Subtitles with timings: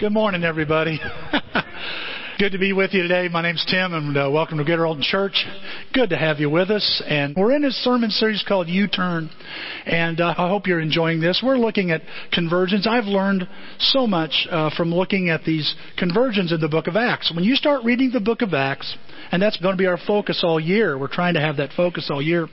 [0.00, 0.98] Good morning, everybody.
[2.38, 3.28] Good to be with you today.
[3.28, 5.44] My name's Tim, and uh, welcome to Good Old Church.
[5.92, 7.02] Good to have you with us.
[7.06, 9.28] And we're in this sermon series called U Turn,
[9.84, 11.42] and uh, I hope you're enjoying this.
[11.44, 12.00] We're looking at
[12.32, 12.86] conversions.
[12.86, 13.46] I've learned
[13.78, 17.30] so much uh, from looking at these conversions in the book of Acts.
[17.32, 18.96] When you start reading the book of Acts,
[19.30, 22.08] and that's going to be our focus all year, we're trying to have that focus
[22.10, 22.48] all year.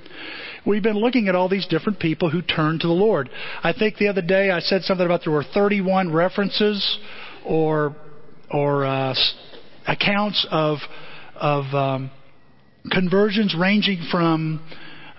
[0.67, 3.29] We've been looking at all these different people who turned to the Lord.
[3.63, 6.99] I think the other day I said something about there were 31 references
[7.49, 7.95] or
[8.51, 9.15] or uh,
[9.87, 10.77] accounts of
[11.35, 12.11] of um,
[12.91, 14.61] conversions ranging from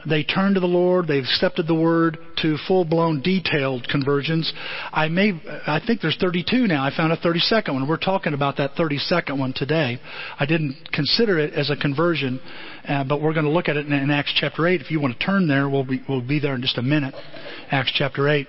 [0.09, 4.51] they turned to the Lord, they've accepted the word, to full blown detailed conversions.
[4.93, 5.33] I may,
[5.67, 6.85] I think there's 32 now.
[6.85, 7.87] I found a 32nd one.
[7.87, 10.01] We're talking about that 32nd one today.
[10.39, 12.41] I didn't consider it as a conversion,
[12.89, 14.81] uh, but we're going to look at it in, in Acts chapter 8.
[14.81, 17.15] If you want to turn there, we'll be, we'll be there in just a minute.
[17.71, 18.47] Acts chapter 8.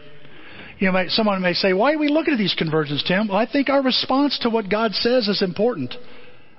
[0.81, 3.27] You know, someone may say, why are we looking at these conversions, Tim?
[3.27, 5.93] Well, I think our response to what God says is important.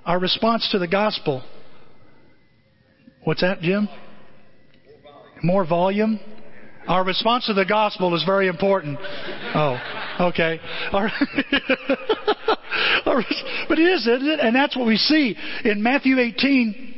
[0.07, 1.43] Our response to the gospel.
[3.25, 3.89] What's that, Jim?
[5.43, 6.21] More volume?
[6.87, 8.97] Our response to the gospel is very important.
[9.03, 9.77] Oh,
[10.31, 10.61] okay.
[13.69, 14.41] But it is, isn't it?
[14.41, 16.92] And that's what we see in Matthew 18.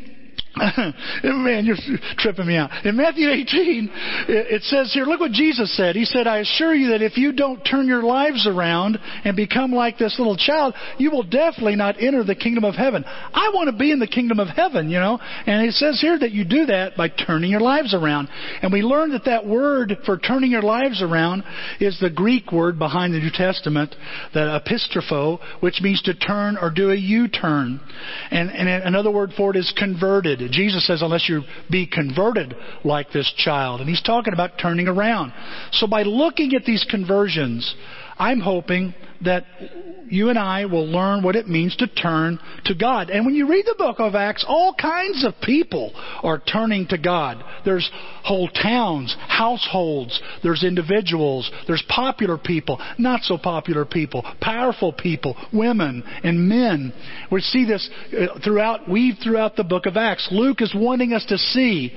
[1.25, 1.77] Man, you're
[2.19, 2.87] tripping me out.
[2.87, 3.91] In Matthew 18,
[4.29, 5.97] it says here, look what Jesus said.
[5.97, 9.73] He said, I assure you that if you don't turn your lives around and become
[9.73, 13.05] like this little child, you will definitely not enter the kingdom of heaven.
[13.05, 15.19] I want to be in the kingdom of heaven, you know.
[15.21, 18.29] And it says here that you do that by turning your lives around.
[18.63, 21.43] And we learned that that word for turning your lives around
[21.81, 23.95] is the Greek word behind the New Testament,
[24.33, 27.81] the epistrepho, which means to turn or do a U-turn.
[28.31, 30.44] And, and another word for it is converted.
[30.51, 33.81] Jesus says, unless you be converted like this child.
[33.81, 35.33] And he's talking about turning around.
[35.73, 37.75] So by looking at these conversions,
[38.19, 39.45] I'm hoping that
[40.09, 43.11] you and I will learn what it means to turn to God.
[43.11, 46.99] And when you read the book of Acts, all kinds of people are turning to
[46.99, 47.43] God.
[47.65, 47.91] There's
[48.23, 56.03] whole towns, households, there's individuals, there's popular people, not so popular people, powerful people, women
[56.23, 56.93] and men.
[57.31, 60.29] We see this uh, throughout, weave throughout the book of Acts.
[60.31, 61.93] Luke is wanting us to see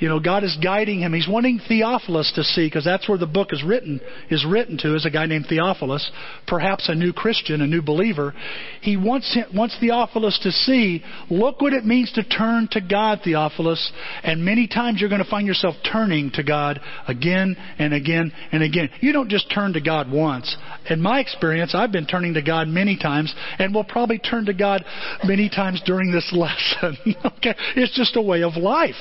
[0.00, 1.12] you know, God is guiding him.
[1.12, 4.00] He's wanting Theophilus to see, because that's where the book is written,
[4.30, 6.10] is written to, is a guy named Theophilus,
[6.46, 8.32] perhaps a new Christian, a new believer.
[8.80, 13.20] He wants, him, wants Theophilus to see, look what it means to turn to God,
[13.22, 13.92] Theophilus.
[14.24, 18.62] And many times you're going to find yourself turning to God again and again and
[18.62, 18.88] again.
[19.00, 20.56] You don't just turn to God once.
[20.88, 24.54] In my experience, I've been turning to God many times, and will probably turn to
[24.54, 24.82] God
[25.24, 26.96] many times during this lesson.
[27.36, 27.54] okay?
[27.76, 28.96] It's just a way of life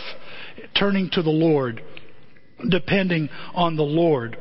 [0.78, 1.82] turning to the Lord,
[2.70, 4.38] depending on the Lord.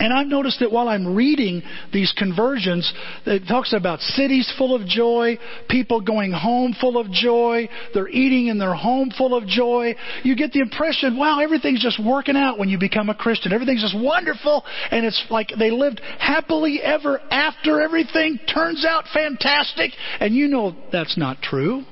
[0.00, 1.62] And I've noticed that while I'm reading
[1.92, 2.92] these conversions,
[3.26, 8.46] it talks about cities full of joy, people going home full of joy, they're eating
[8.46, 9.96] in their home full of joy.
[10.22, 13.52] You get the impression, wow, everything's just working out when you become a Christian.
[13.52, 17.80] Everything's just wonderful, and it's like they lived happily ever after.
[17.80, 19.90] Everything turns out fantastic,
[20.20, 21.82] and you know that's not true,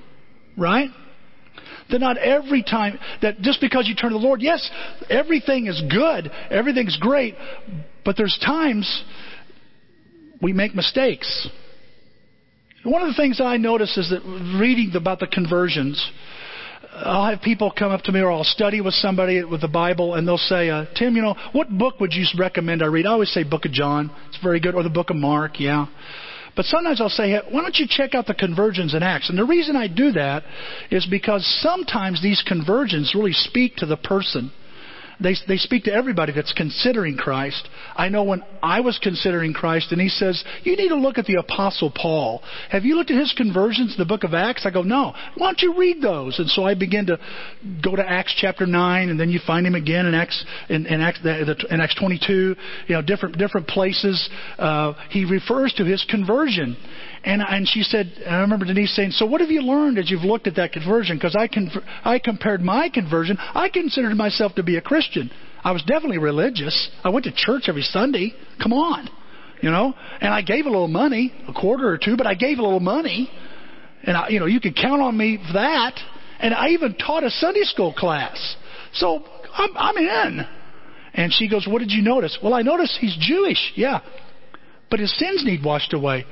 [0.57, 0.91] right?
[1.91, 4.69] That not every time, that just because you turn to the Lord, yes,
[5.09, 7.37] everything is good, everything's great,
[8.05, 9.05] but there's times
[10.43, 11.49] we make mistakes.
[12.85, 14.23] One of the things I notice is that
[14.61, 16.05] reading about the conversions,
[16.93, 20.15] I'll have people come up to me or I'll study with somebody with the Bible
[20.15, 23.07] and they'll say, uh, Tim, you know, what book would you recommend I read?
[23.07, 24.11] I always say Book of John.
[24.29, 24.75] It's very good.
[24.75, 25.87] Or the Book of Mark, yeah.
[26.57, 29.29] But sometimes I'll say, why don't you check out the conversions in Acts?
[29.29, 30.43] And the reason I do that
[30.91, 34.51] is because sometimes these conversions really speak to the person.
[35.21, 37.69] They, they speak to everybody that's considering Christ.
[37.95, 41.25] I know when I was considering Christ, and he says, You need to look at
[41.25, 42.43] the Apostle Paul.
[42.71, 44.67] Have you looked at his conversions in the book of Acts?
[44.67, 45.15] I go, No.
[45.37, 46.39] Why don't you read those?
[46.39, 47.19] And so I begin to
[47.83, 51.01] go to Acts chapter 9, and then you find him again in Acts, in, in
[51.01, 52.57] Acts, in Acts 22,
[52.87, 54.29] you know, different, different places.
[54.59, 56.77] Uh, he refers to his conversion.
[57.27, 60.23] And, and she said, I remember Denise saying, So what have you learned as you've
[60.23, 61.17] looked at that conversion?
[61.17, 61.73] Because I, con-
[62.05, 63.37] I compared my conversion.
[63.37, 65.29] I considered myself to be a Christian.
[65.65, 66.89] I was definitely religious.
[67.03, 68.33] I went to church every Sunday.
[68.63, 69.09] Come on.
[69.61, 69.93] You know?
[70.21, 72.79] And I gave a little money, a quarter or two, but I gave a little
[72.79, 73.29] money.
[74.05, 75.99] And, I, you know, you could count on me for that.
[76.39, 78.57] And I even taught a Sunday school class.
[78.93, 80.47] So I'm, I'm in.
[81.15, 82.39] And she goes, What did you notice?
[82.41, 83.73] Well, I noticed he's Jewish.
[83.75, 83.99] Yeah.
[84.89, 86.25] But his sins need washed away.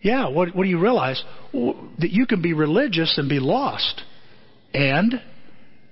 [0.00, 1.22] Yeah, what, what do you realize?
[1.52, 4.02] That you can be religious and be lost.
[4.72, 5.20] And,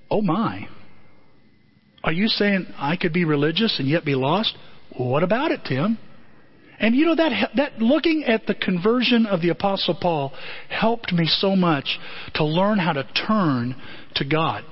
[0.09, 0.67] oh my.
[2.03, 4.55] Are you saying I could be religious and yet be lost?
[4.97, 5.99] what about it, Tim?
[6.79, 10.31] And you know that that looking at the conversion of the apostle Paul
[10.69, 11.99] helped me so much
[12.35, 13.75] to learn how to turn
[14.15, 14.63] to God.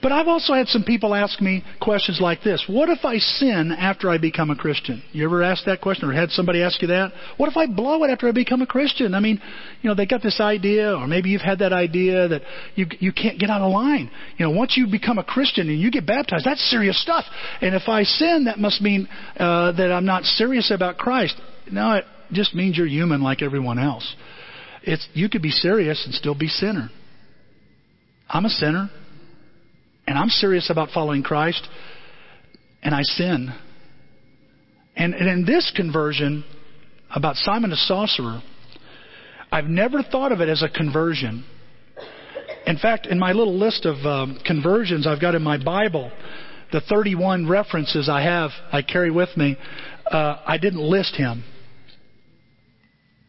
[0.00, 2.64] But I've also had some people ask me questions like this.
[2.68, 5.02] What if I sin after I become a Christian?
[5.12, 7.12] You ever asked that question or had somebody ask you that?
[7.36, 9.14] What if I blow it after I become a Christian?
[9.14, 9.40] I mean,
[9.82, 12.42] you know, they got this idea, or maybe you've had that idea that
[12.76, 14.10] you, you can't get out of line.
[14.36, 17.24] You know, once you become a Christian and you get baptized, that's serious stuff.
[17.60, 21.38] And if I sin, that must mean uh, that I'm not serious about Christ.
[21.70, 24.14] No, it just means you're human like everyone else.
[24.84, 26.90] It's, you could be serious and still be sinner.
[28.28, 28.90] I'm a sinner
[30.08, 31.68] and I'm serious about following Christ,
[32.82, 33.52] and I sin.
[34.96, 36.46] And, and in this conversion
[37.14, 38.40] about Simon the sorcerer,
[39.52, 41.44] I've never thought of it as a conversion.
[42.66, 46.10] In fact, in my little list of um, conversions I've got in my Bible,
[46.72, 49.58] the 31 references I have, I carry with me,
[50.10, 51.44] uh, I didn't list him.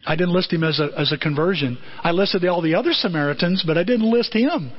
[0.07, 1.77] I didn't list him as a, as a conversion.
[2.01, 4.71] I listed all the other Samaritans, but I didn't list him.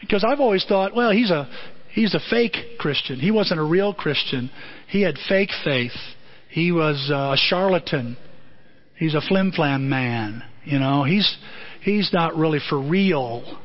[0.00, 1.48] Because I've always thought, well, he's a
[1.92, 3.18] he's a fake Christian.
[3.18, 4.50] He wasn't a real Christian.
[4.88, 5.96] He had fake faith.
[6.50, 8.16] He was a charlatan.
[8.96, 10.42] He's a flim flam man.
[10.64, 11.36] You know, he's
[11.82, 13.60] he's not really for real.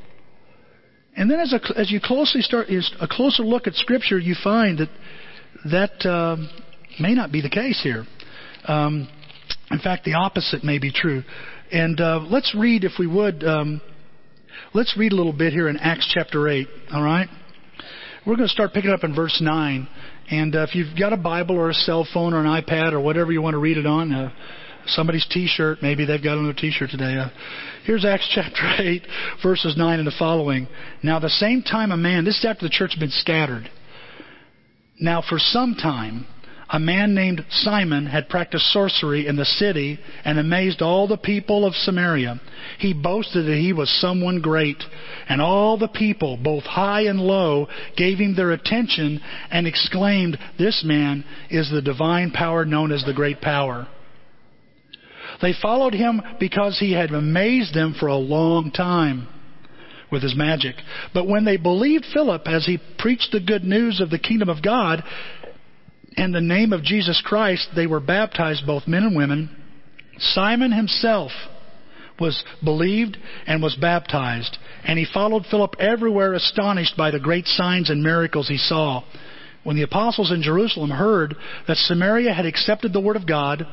[1.16, 4.80] And then as a, as you closely start a closer look at Scripture, you find
[4.80, 4.90] that
[5.72, 6.38] that uh,
[7.00, 8.06] may not be the case here.
[8.66, 9.08] Um,
[9.72, 11.24] in fact, the opposite may be true.
[11.72, 13.82] And uh, let's read, if we would, um,
[14.74, 17.28] Let's read a little bit here in Acts chapter 8, all right?
[18.26, 19.88] We're going to start picking up in verse 9.
[20.32, 23.02] And uh, if you've got a Bible or a cell phone or an iPad or
[23.02, 24.32] whatever you want to read it on, uh,
[24.88, 27.18] somebody's T-shirt, maybe they've got on their T-shirt today.
[27.18, 27.30] Uh,
[27.86, 29.04] here's Acts chapter 8,
[29.44, 30.68] verses 9 and the following.
[31.02, 33.70] Now, the same time a man, this is after the church had been scattered.
[35.00, 36.28] Now, for some time,
[36.74, 41.68] a man named Simon had practiced sorcery in the city and amazed all the people
[41.68, 42.42] of Samaria.
[42.80, 44.84] He boasted that he was someone great,
[45.30, 49.22] and all the people, both high and low, gave him their attention
[49.52, 53.88] and exclaimed, This man is the divine power known as the great power.
[55.44, 59.28] They followed him because he had amazed them for a long time
[60.12, 60.76] with his magic.
[61.14, 64.64] But when they believed Philip as he preached the good news of the kingdom of
[64.64, 65.04] God,
[66.18, 69.50] in the name of Jesus Christ, they were baptized, both men and women.
[70.18, 71.32] Simon himself
[72.20, 73.18] was believed
[73.48, 78.48] and was baptized, and he followed Philip everywhere, astonished by the great signs and miracles
[78.48, 79.04] he saw.
[79.64, 81.36] When the apostles in Jerusalem heard
[81.68, 83.66] that Samaria had accepted the word of God,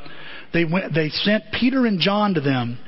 [0.52, 2.78] they, went, they sent Peter and John to them.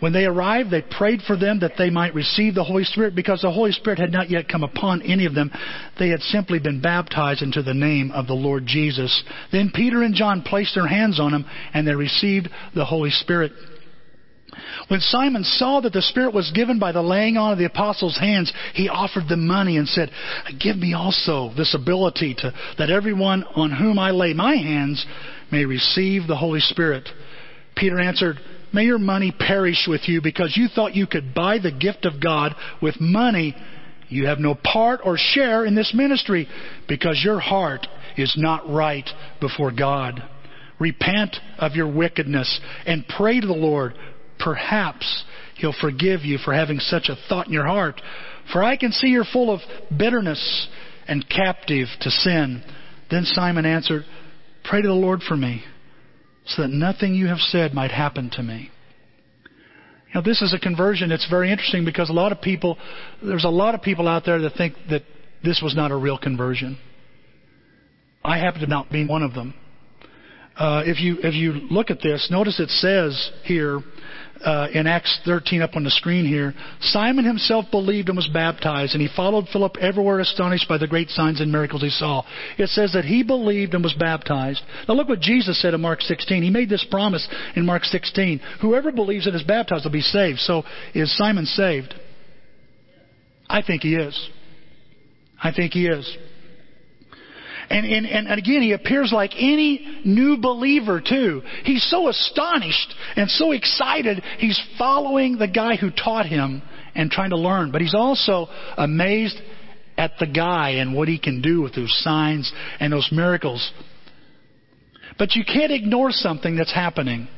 [0.00, 3.42] When they arrived, they prayed for them that they might receive the Holy Spirit because
[3.42, 5.50] the Holy Spirit had not yet come upon any of them.
[5.98, 9.24] They had simply been baptized into the name of the Lord Jesus.
[9.50, 13.52] Then Peter and John placed their hands on them and they received the Holy Spirit.
[14.88, 18.18] When Simon saw that the Spirit was given by the laying on of the apostles'
[18.18, 20.10] hands, he offered them money and said,
[20.58, 25.04] Give me also this ability to, that everyone on whom I lay my hands
[25.52, 27.08] may receive the Holy Spirit.
[27.76, 28.38] Peter answered,
[28.72, 32.22] May your money perish with you because you thought you could buy the gift of
[32.22, 33.56] God with money.
[34.08, 36.48] You have no part or share in this ministry
[36.86, 37.86] because your heart
[38.16, 39.08] is not right
[39.40, 40.22] before God.
[40.78, 43.94] Repent of your wickedness and pray to the Lord.
[44.38, 45.24] Perhaps
[45.56, 48.00] He'll forgive you for having such a thought in your heart.
[48.52, 49.60] For I can see you're full of
[49.96, 50.68] bitterness
[51.06, 52.62] and captive to sin.
[53.10, 54.04] Then Simon answered,
[54.64, 55.64] Pray to the Lord for me
[56.48, 58.70] so that nothing you have said might happen to me.
[60.14, 62.78] Know, this is a conversion that's very interesting because a lot of people,
[63.22, 65.02] there's a lot of people out there that think that
[65.44, 66.78] this was not a real conversion.
[68.24, 69.54] I happen to not be one of them.
[70.56, 73.80] Uh, if you if you look at this, notice it says here
[74.44, 78.94] uh, in Acts 13 up on the screen here, Simon himself believed and was baptized,
[78.94, 82.22] and he followed Philip everywhere, astonished by the great signs and miracles he saw.
[82.56, 84.62] It says that he believed and was baptized.
[84.88, 86.42] Now look what Jesus said in Mark 16.
[86.42, 88.40] He made this promise in Mark 16.
[88.60, 90.38] Whoever believes and is baptized will be saved.
[90.38, 90.62] So
[90.94, 91.94] is Simon saved?
[93.48, 94.30] I think he is.
[95.42, 96.16] I think he is.
[97.70, 101.42] And, and, and again, he appears like any new believer too.
[101.64, 104.22] He's so astonished and so excited.
[104.38, 106.62] He's following the guy who taught him
[106.94, 107.70] and trying to learn.
[107.70, 108.46] But he's also
[108.76, 109.38] amazed
[109.98, 113.70] at the guy and what he can do with those signs and those miracles.
[115.18, 117.28] But you can't ignore something that's happening.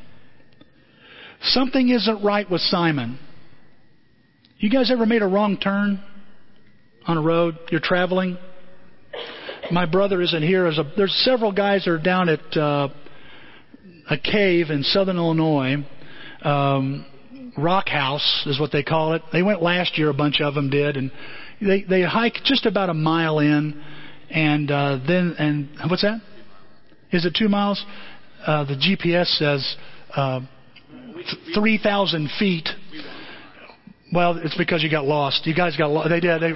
[1.41, 3.19] Something isn't right with Simon.
[4.59, 6.01] You guys ever made a wrong turn
[7.05, 7.57] on a road?
[7.71, 8.37] You're traveling
[9.71, 10.63] my brother isn't here.
[10.63, 12.89] There's, a, there's several guys that are down at uh,
[14.09, 15.77] a cave in southern Illinois.
[16.43, 17.05] Um,
[17.57, 19.21] Rock House is what they call it.
[19.31, 20.09] They went last year.
[20.09, 21.11] A bunch of them did, and
[21.61, 23.81] they they hike just about a mile in,
[24.29, 26.21] and uh, then and what's that?
[27.11, 27.83] Is it two miles?
[28.45, 29.75] Uh, the GPS says
[30.15, 30.41] uh,
[31.53, 32.67] three thousand feet.
[34.13, 35.45] Well, it's because you got lost.
[35.47, 36.09] You guys got lost.
[36.09, 36.41] They did.
[36.41, 36.51] They,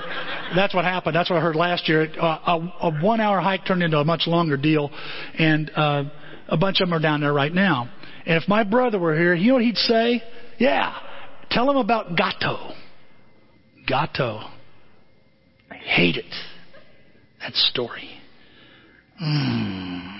[0.56, 1.16] that's what happened.
[1.16, 2.08] That's what I heard last year.
[2.20, 4.92] Uh, a, a one-hour hike turned into a much longer deal,
[5.40, 6.04] and uh,
[6.50, 7.90] a bunch of them are down there right now.
[8.26, 10.22] And if my brother were here, you know what he'd say?
[10.58, 10.98] Yeah,
[11.50, 12.74] tell him about Gato.
[13.88, 14.42] Gato.
[15.72, 16.34] I hate it.
[17.40, 18.10] That story.
[19.22, 20.20] Mm.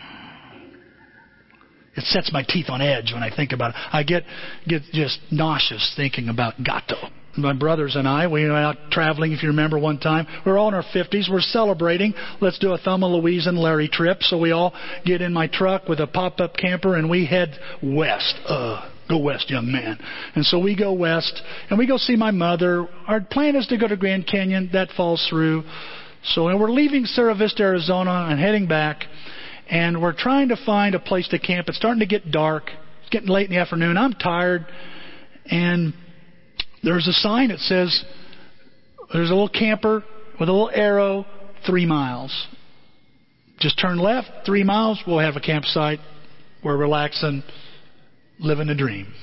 [1.98, 3.76] It sets my teeth on edge when I think about it.
[3.92, 4.24] I get
[4.68, 7.10] get just nauseous thinking about Gato.
[7.38, 10.26] My brothers and I, we were out traveling, if you remember one time.
[10.46, 11.30] We are all in our 50s.
[11.30, 12.14] We're celebrating.
[12.40, 14.22] Let's do a Thelma Louise and Larry trip.
[14.22, 14.74] So we all
[15.06, 18.36] get in my truck with a pop-up camper and we head west.
[18.48, 20.00] Uh, go west, young man.
[20.36, 22.88] And so we go west and we go see my mother.
[23.08, 24.70] Our plan is to go to Grand Canyon.
[24.72, 25.64] That falls through.
[26.24, 29.04] So and we're leaving Sierra Vista, Arizona and heading back
[29.70, 31.68] and we're trying to find a place to camp.
[31.68, 32.70] It's starting to get dark.
[33.02, 33.98] It's getting late in the afternoon.
[33.98, 34.66] I'm tired.
[35.46, 35.94] And
[36.86, 38.06] there's a sign that says,
[39.12, 40.04] there's a little camper
[40.40, 41.26] with a little arrow,
[41.66, 42.48] three miles.
[43.60, 46.00] Just turn left, three miles, we'll have a campsite.
[46.64, 47.44] We're relaxing,
[48.40, 49.14] living a dream.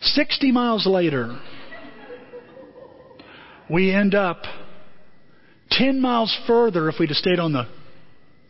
[0.00, 1.40] 60 miles later,
[3.70, 4.42] we end up
[5.70, 7.66] 10 miles further if we'd have stayed on the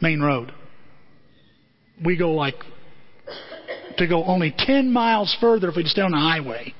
[0.00, 0.52] main road.
[2.04, 2.56] We go like
[3.98, 6.74] to go only 10 miles further if we just stay on the highway.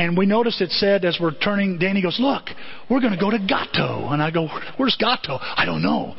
[0.00, 2.44] And we noticed it said as we're turning, Danny goes, Look,
[2.88, 4.08] we're going to go to Gato.
[4.08, 5.38] And I go, Where's Gato?
[5.38, 6.14] I don't know.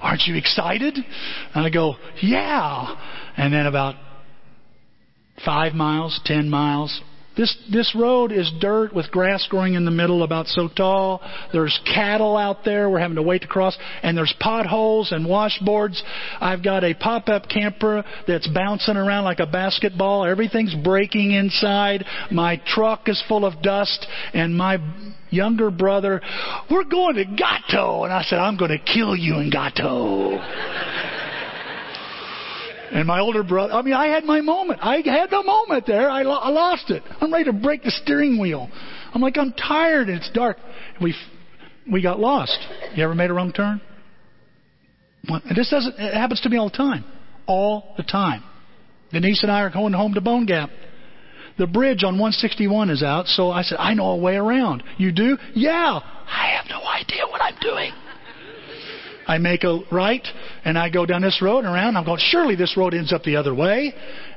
[0.00, 0.96] Aren't you excited?
[1.54, 2.96] And I go, Yeah.
[3.36, 3.96] And then about
[5.44, 7.02] five miles, ten miles,
[7.36, 11.22] this, this road is dirt with grass growing in the middle about so tall.
[11.52, 13.76] There's cattle out there we're having to wait to cross.
[14.02, 16.00] And there's potholes and washboards.
[16.40, 20.26] I've got a pop-up camper that's bouncing around like a basketball.
[20.26, 22.04] Everything's breaking inside.
[22.30, 24.06] My truck is full of dust.
[24.34, 24.78] And my
[25.30, 26.20] younger brother,
[26.70, 28.04] we're going to Gato.
[28.04, 30.38] And I said, I'm going to kill you in Gato.
[32.92, 34.80] And my older brother, I mean, I had my moment.
[34.82, 36.10] I had the moment there.
[36.10, 37.02] I, lo- I lost it.
[37.22, 38.68] I'm ready to break the steering wheel.
[39.14, 40.58] I'm like, I'm tired and it's dark.
[41.00, 41.14] We,
[41.90, 42.58] we got lost.
[42.94, 43.80] You ever made a wrong turn?
[45.26, 47.04] And this doesn't, it happens to me all the time.
[47.46, 48.44] All the time.
[49.10, 50.68] Denise and I are going home to Bone Gap.
[51.58, 54.82] The bridge on 161 is out, so I said, I know a way around.
[54.98, 55.38] You do?
[55.54, 56.00] Yeah.
[56.26, 57.92] I have no idea what I'm doing.
[59.26, 60.26] I make a right
[60.64, 61.96] and I go down this road and around.
[61.96, 63.94] I'm going, surely this road ends up the other way.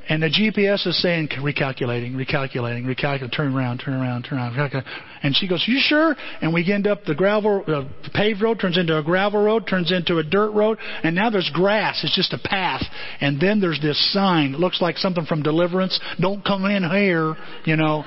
[0.08, 4.84] And the GPS is saying, recalculating, recalculating, recalculating, turn around, turn around, turn around.
[5.22, 6.14] And she goes, you sure?
[6.40, 9.66] And we end up, the gravel, uh, the paved road turns into a gravel road,
[9.66, 12.04] turns into a dirt road, and now there's grass.
[12.04, 12.84] It's just a path.
[13.20, 14.54] And then there's this sign.
[14.54, 15.98] It looks like something from Deliverance.
[16.20, 18.04] Don't come in here, you know.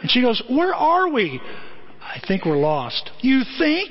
[0.00, 1.38] and she goes, where are we?
[2.00, 3.10] I think we're lost.
[3.20, 3.90] You think?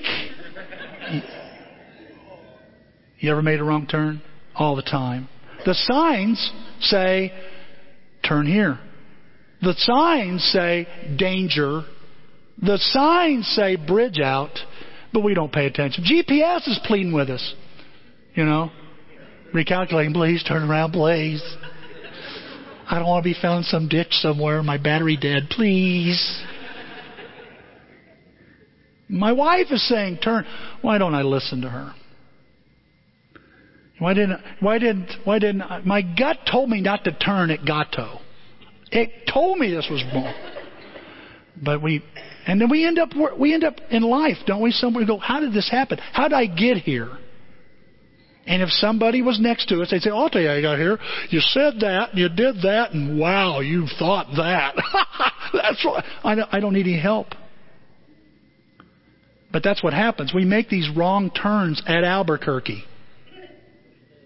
[3.19, 4.21] You ever made a wrong turn?
[4.55, 5.29] All the time.
[5.65, 6.51] The signs
[6.81, 7.31] say,
[8.27, 8.79] turn here.
[9.61, 10.87] The signs say,
[11.17, 11.83] danger.
[12.61, 14.57] The signs say, bridge out.
[15.13, 16.03] But we don't pay attention.
[16.03, 17.53] GPS is pleading with us.
[18.33, 18.71] You know?
[19.53, 21.43] Recalculating, please, turn around, please.
[22.89, 26.43] I don't want to be found in some ditch somewhere, my battery dead, please.
[29.11, 30.45] My wife is saying, turn.
[30.81, 31.93] Why don't I listen to her?
[33.99, 38.19] Why didn't, why didn't, why didn't, my gut told me not to turn at Gato.
[38.91, 40.33] It told me this was wrong.
[41.61, 42.03] But we,
[42.47, 44.71] and then we end up, we end up in life, don't we?
[44.71, 45.99] Somewhere go, how did this happen?
[46.13, 47.09] How did I get here?
[48.47, 50.79] And if somebody was next to us, they'd say, I'll tell you how you got
[50.79, 50.97] here.
[51.29, 54.75] You said that, you did that, and wow, you thought that.
[55.53, 57.27] That's what, I don't, I don't need any help.
[59.51, 60.33] But that's what happens.
[60.33, 62.83] We make these wrong turns at Albuquerque.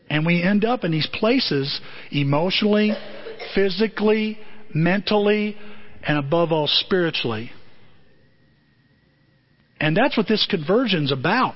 [0.10, 2.94] And we end up in these places emotionally,
[3.56, 4.38] physically,
[4.74, 5.58] mentally,
[6.08, 7.52] and above all, spiritually.
[9.80, 11.56] And that's what this conversion's about.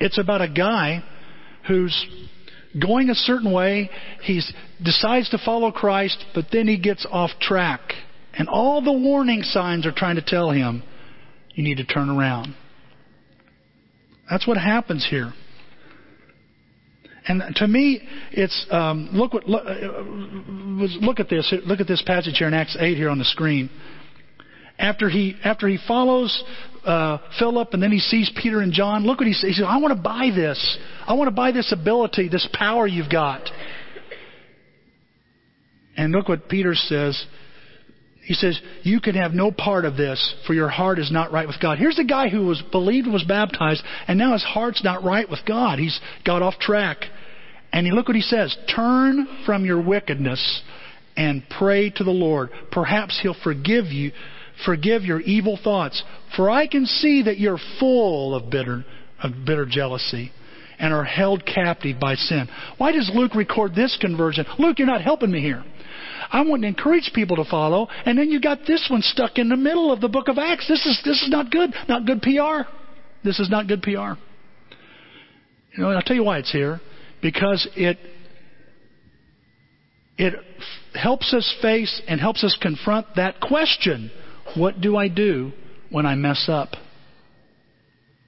[0.00, 1.04] It's about a guy
[1.68, 2.06] who's
[2.80, 3.90] going a certain way.
[4.22, 4.40] He
[4.82, 7.80] decides to follow Christ, but then he gets off track.
[8.32, 10.82] And all the warning signs are trying to tell him,
[11.54, 12.56] you need to turn around.
[14.32, 15.30] That's what happens here.
[17.28, 21.52] And to me, it's um, look what look, uh, look at this.
[21.66, 23.68] Look at this passage here in Acts eight here on the screen.
[24.78, 26.42] After he after he follows
[26.86, 29.48] uh, Philip and then he sees Peter and John, look what he says.
[29.48, 30.78] He says, "I want to buy this.
[31.06, 33.50] I want to buy this ability, this power you've got."
[35.94, 37.22] And look what Peter says.
[38.24, 41.46] He says, You can have no part of this, for your heart is not right
[41.46, 41.78] with God.
[41.78, 45.40] Here's a guy who was believed was baptized, and now his heart's not right with
[45.46, 45.78] God.
[45.78, 46.98] He's got off track.
[47.72, 50.62] And he, look what he says Turn from your wickedness
[51.16, 52.50] and pray to the Lord.
[52.70, 54.12] Perhaps he'll forgive you,
[54.64, 56.02] forgive your evil thoughts.
[56.36, 58.84] For I can see that you're full of bitter,
[59.22, 60.32] of bitter jealousy
[60.78, 62.48] and are held captive by sin.
[62.76, 64.44] Why does Luke record this conversion?
[64.58, 65.64] Luke, you're not helping me here.
[66.32, 69.50] I want to encourage people to follow, and then you got this one stuck in
[69.50, 70.66] the middle of the book of Acts.
[70.66, 71.74] This is this is not good.
[71.88, 72.62] Not good PR.
[73.22, 73.90] This is not good PR.
[73.90, 76.80] You know, and I'll tell you why it's here.
[77.20, 77.98] Because it
[80.16, 80.34] it
[80.94, 84.10] helps us face and helps us confront that question.
[84.56, 85.52] What do I do
[85.90, 86.70] when I mess up?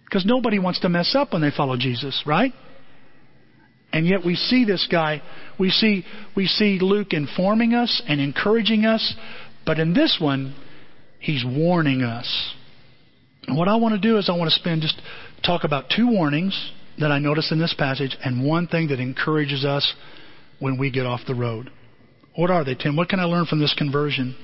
[0.04, 2.52] Because nobody wants to mess up when they follow Jesus, right?
[3.94, 5.22] And yet we see this guy,
[5.56, 9.14] we see, we see Luke informing us and encouraging us,
[9.64, 10.56] but in this one,
[11.20, 12.54] he's warning us.
[13.46, 15.00] And what I want to do is I want to spend just
[15.46, 19.64] talk about two warnings that I notice in this passage and one thing that encourages
[19.64, 19.94] us
[20.58, 21.70] when we get off the road.
[22.34, 22.96] What are they, Tim?
[22.96, 24.34] What can I learn from this conversion?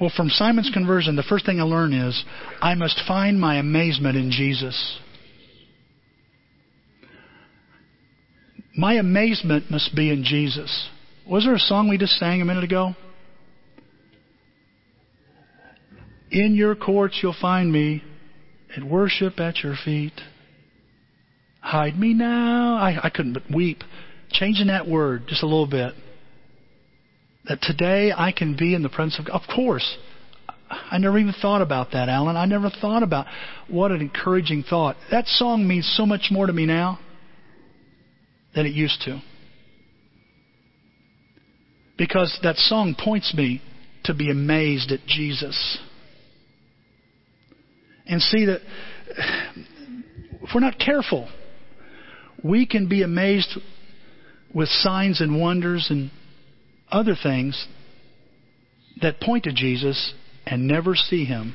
[0.00, 2.24] Well, from Simon's conversion, the first thing I learn is
[2.60, 4.98] I must find my amazement in Jesus.
[8.76, 10.88] My amazement must be in Jesus.
[11.28, 12.94] Was there a song we just sang a minute ago?
[16.30, 18.02] In your courts you'll find me
[18.76, 20.20] at worship at your feet.
[21.60, 22.74] Hide me now.
[22.74, 23.84] I, I couldn't but weep.
[24.30, 25.94] Changing that word just a little bit.
[27.44, 29.40] That today I can be in the presence of God.
[29.40, 29.98] Of course.
[30.68, 32.36] I never even thought about that, Alan.
[32.36, 33.26] I never thought about
[33.68, 34.96] what an encouraging thought.
[35.12, 36.98] That song means so much more to me now
[38.54, 39.22] than it used to.
[41.96, 43.62] Because that song points me
[44.04, 45.78] to be amazed at Jesus.
[48.06, 48.60] And see that
[50.42, 51.28] if we're not careful,
[52.42, 53.58] we can be amazed
[54.54, 56.10] with signs and wonders and
[56.90, 57.66] other things
[59.00, 60.12] that point to Jesus
[60.46, 61.54] and never see him.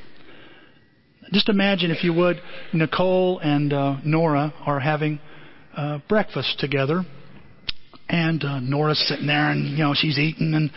[1.32, 2.38] Just imagine, if you would,
[2.72, 5.20] Nicole and uh, Nora are having
[5.80, 7.02] uh, breakfast together,
[8.08, 10.70] and uh, Nora's sitting there, and you know she's eating, and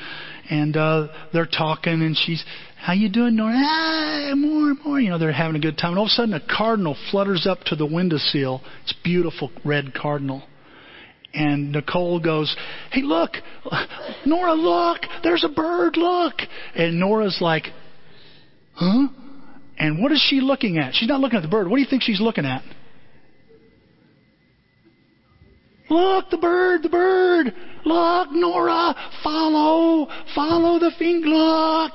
[0.49, 2.43] and uh, they're talking, and she's,
[2.77, 5.01] "How you doing, Nora?" Ah, more, more.
[5.01, 5.91] You know, they're having a good time.
[5.91, 8.61] And all of a sudden, a cardinal flutters up to the windowsill.
[8.83, 10.43] It's beautiful red cardinal.
[11.33, 12.55] And Nicole goes,
[12.91, 13.31] Hey, look,
[14.25, 16.35] Nora, look, there's a bird, look.
[16.75, 17.65] And Nora's like,
[18.75, 19.07] Huh?
[19.77, 20.93] And what is she looking at?
[20.93, 21.67] She's not looking at the bird.
[21.67, 22.61] What do you think she's looking at?
[25.89, 27.53] Look, the bird, the bird.
[27.85, 31.27] Look, Nora, follow, follow the finger.
[31.27, 31.93] Look.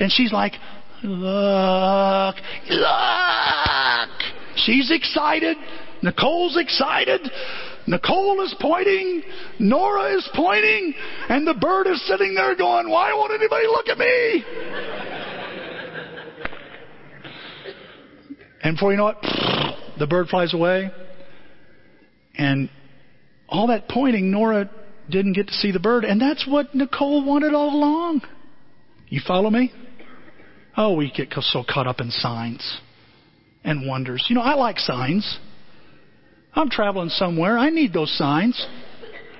[0.00, 0.54] And she's like,
[1.02, 2.36] look,
[2.68, 4.10] look.
[4.56, 5.56] She's excited.
[6.02, 7.20] Nicole's excited.
[7.88, 9.22] Nicole is pointing.
[9.58, 10.94] Nora is pointing.
[11.28, 14.44] And the bird is sitting there going, why won't anybody look at me?
[18.62, 19.16] and before you know it,
[19.98, 20.90] the bird flies away.
[22.36, 22.68] And
[23.48, 24.70] all that pointing, Nora
[25.08, 28.22] didn't get to see the bird, and that's what Nicole wanted all along.
[29.08, 29.72] You follow me?
[30.76, 32.78] Oh, we get so caught up in signs
[33.64, 34.26] and wonders.
[34.28, 35.38] You know, I like signs.
[36.54, 37.58] I'm traveling somewhere.
[37.58, 38.66] I need those signs.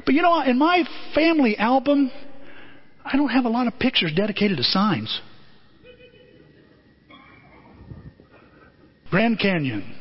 [0.04, 2.10] But you know, in my family album,
[3.04, 5.20] I don't have a lot of pictures dedicated to signs.
[9.10, 9.96] Grand Canyon.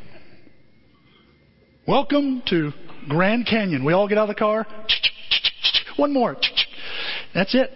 [1.88, 2.72] Welcome to
[3.08, 3.84] Grand Canyon.
[3.84, 4.65] We all get out of the car.
[5.98, 6.36] One more.
[7.34, 7.72] That's it.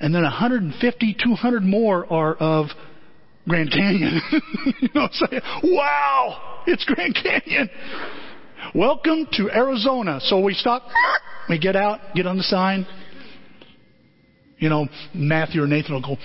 [0.00, 2.66] And then 150, 200 more are of
[3.48, 4.20] Grand Canyon.
[4.80, 5.42] you know what I'm saying?
[5.64, 6.62] Wow!
[6.66, 7.70] It's Grand Canyon.
[8.74, 10.20] Welcome to Arizona.
[10.22, 10.84] So we stop,
[11.48, 12.86] we get out, get on the sign.
[14.58, 16.16] You know, Matthew or Nathan will go,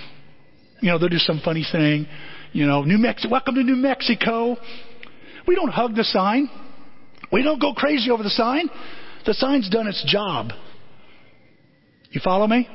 [0.80, 2.06] you know, they'll do some funny thing.
[2.52, 4.56] You know, New Mexico, welcome to New Mexico.
[5.46, 6.48] We don't hug the sign.
[7.32, 8.68] We don't go crazy over the sign.
[9.26, 10.50] The sign's done its job.
[12.10, 12.68] You follow me?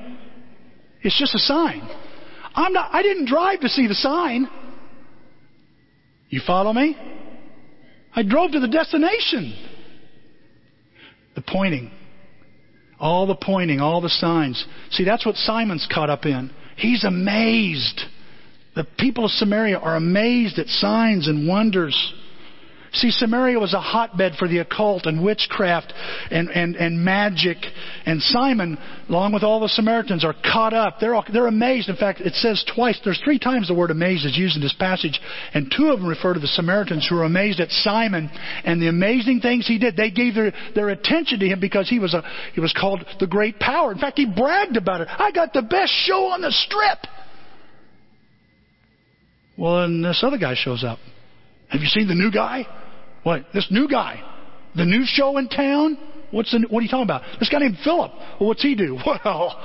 [1.01, 1.81] It's just a sign.
[2.55, 4.47] I'm not, I didn't drive to see the sign.
[6.29, 6.95] You follow me?
[8.15, 9.55] I drove to the destination.
[11.35, 11.91] The pointing
[12.99, 14.63] All the pointing, all the signs.
[14.91, 16.51] See, that's what Simon's caught up in.
[16.77, 18.01] He's amazed.
[18.75, 22.13] The people of Samaria are amazed at signs and wonders.
[22.95, 25.91] See, Samaria was a hotbed for the occult and witchcraft
[26.29, 27.57] and, and, and magic.
[28.05, 28.77] And Simon,
[29.09, 30.99] along with all the Samaritans, are caught up.
[30.99, 31.89] They're, all, they're amazed.
[31.89, 34.75] In fact, it says twice, there's three times the word amazed is used in this
[34.77, 35.19] passage.
[35.55, 38.29] And two of them refer to the Samaritans who are amazed at Simon
[38.63, 39.95] and the amazing things he did.
[39.95, 43.27] They gave their, their attention to him because he was, a, he was called the
[43.27, 43.91] great power.
[43.91, 45.07] In fact, he bragged about it.
[45.09, 46.99] I got the best show on the strip.
[49.57, 50.99] Well, then this other guy shows up.
[51.69, 52.67] Have you seen the new guy?
[53.23, 53.45] What?
[53.53, 54.21] This new guy.
[54.75, 55.97] The new show in town?
[56.31, 57.21] What's the, what are you talking about?
[57.39, 58.11] This guy named Philip.
[58.39, 58.97] Well, what's he do?
[59.23, 59.61] Well,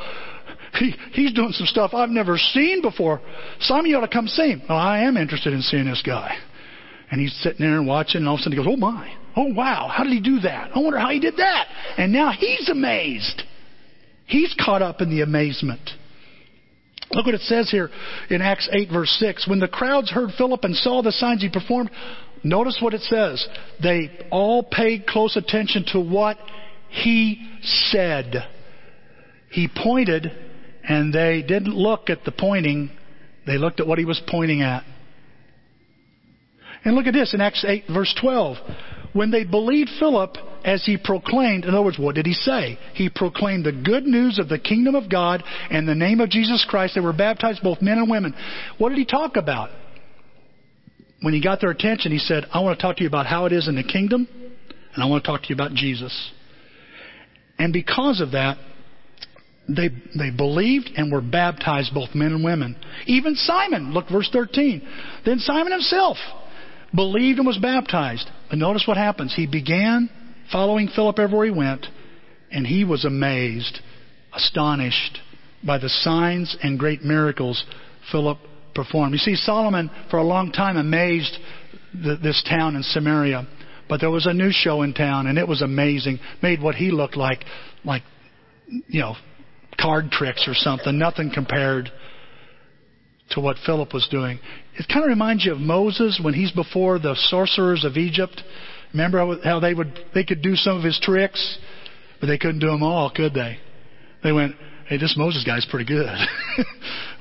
[0.74, 3.20] he, he's doing some stuff I've never seen before.
[3.60, 4.62] Simon, you ought to come see him.
[4.68, 6.36] Well, I am interested in seeing this guy.
[7.10, 9.12] And he's sitting there and watching, and all of a sudden he goes, Oh my.
[9.34, 9.88] Oh wow.
[9.92, 10.70] How did he do that?
[10.74, 11.68] I wonder how he did that.
[11.96, 13.42] And now he's amazed.
[14.26, 15.90] He's caught up in the amazement.
[17.10, 17.90] Look what it says here
[18.28, 19.48] in Acts 8 verse 6.
[19.48, 21.90] When the crowds heard Philip and saw the signs he performed,
[22.44, 23.46] Notice what it says.
[23.82, 26.38] They all paid close attention to what
[26.88, 28.34] he said.
[29.50, 30.30] He pointed,
[30.84, 32.90] and they didn't look at the pointing,
[33.46, 34.84] they looked at what he was pointing at.
[36.84, 38.56] And look at this in Acts 8, verse 12.
[39.14, 42.78] When they believed Philip as he proclaimed, in other words, what did he say?
[42.94, 46.64] He proclaimed the good news of the kingdom of God and the name of Jesus
[46.68, 46.94] Christ.
[46.94, 48.34] They were baptized, both men and women.
[48.76, 49.70] What did he talk about?
[51.20, 53.46] When he got their attention, he said, I want to talk to you about how
[53.46, 54.28] it is in the kingdom,
[54.94, 56.32] and I want to talk to you about Jesus.
[57.58, 58.58] And because of that,
[59.68, 62.76] they, they believed and were baptized, both men and women.
[63.06, 64.86] Even Simon, look, verse 13.
[65.24, 66.16] Then Simon himself
[66.94, 68.30] believed and was baptized.
[68.48, 69.34] But notice what happens.
[69.34, 70.08] He began
[70.50, 71.86] following Philip everywhere he went,
[72.50, 73.80] and he was amazed,
[74.32, 75.18] astonished
[75.66, 77.64] by the signs and great miracles
[78.10, 78.38] Philip
[78.74, 79.12] performed.
[79.12, 81.36] You see, Solomon, for a long time, amazed
[81.92, 83.46] the, this town in Samaria.
[83.88, 86.20] But there was a new show in town, and it was amazing.
[86.42, 87.44] Made what he looked like,
[87.84, 88.02] like,
[88.86, 89.14] you know,
[89.80, 90.98] card tricks or something.
[90.98, 91.90] Nothing compared
[93.30, 94.38] to what Philip was doing.
[94.78, 98.42] It kind of reminds you of Moses when he's before the sorcerers of Egypt.
[98.92, 101.58] Remember how they would they could do some of his tricks,
[102.20, 103.58] but they couldn't do them all, could they?
[104.22, 104.54] They went,
[104.86, 106.06] "Hey, this Moses guy's pretty good."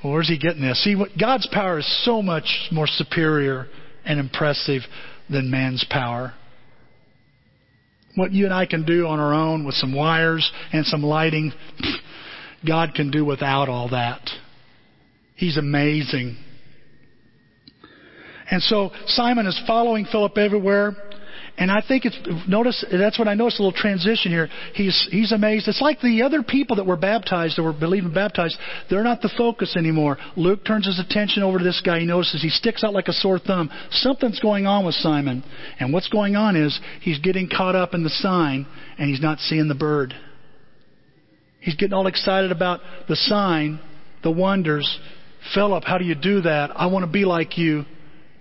[0.04, 0.84] Well, where's he getting this?
[0.84, 3.68] See, what, God's power is so much more superior
[4.06, 4.82] and impressive
[5.30, 6.34] than man's power.
[8.16, 11.52] What you and I can do on our own with some wires and some lighting,
[12.66, 14.30] God can do without all that.
[15.36, 16.38] He's amazing.
[18.50, 20.96] And so Simon is following Philip everywhere.
[21.60, 22.17] And I think it's,
[22.48, 24.48] notice, that's what I noticed a little transition here.
[24.76, 25.67] He's, he's amazed.
[25.67, 28.58] It's like the other people that were baptized, that were believing baptized,
[28.91, 30.17] they're not the focus anymore.
[30.36, 32.00] Luke turns his attention over to this guy.
[32.00, 33.72] He notices he sticks out like a sore thumb.
[33.89, 35.43] Something's going on with Simon.
[35.80, 38.67] And what's going on is he's getting caught up in the sign
[39.00, 40.13] and he's not seeing the bird.
[41.60, 43.80] He's getting all excited about the sign,
[44.22, 45.00] the wonders.
[45.56, 46.70] Philip, how do you do that?
[46.76, 47.84] I want to be like you.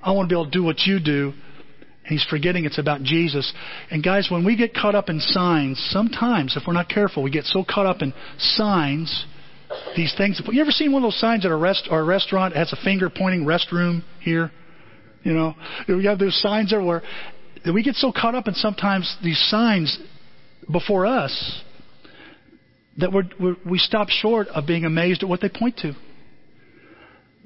[0.02, 1.32] I want to be able to do what you do.
[2.06, 3.52] He's forgetting it's about Jesus.
[3.90, 7.30] And guys, when we get caught up in signs, sometimes, if we're not careful, we
[7.30, 9.26] get so caught up in signs,
[9.96, 10.40] these things.
[10.50, 12.72] You ever seen one of those signs at a rest or a restaurant that has
[12.72, 14.52] a finger pointing restroom here?
[15.24, 15.54] You know,
[15.88, 17.02] we have those signs everywhere.
[17.72, 19.98] We get so caught up in sometimes these signs
[20.70, 21.62] before us
[22.98, 25.94] that we're, we're, we stop short of being amazed at what they point to.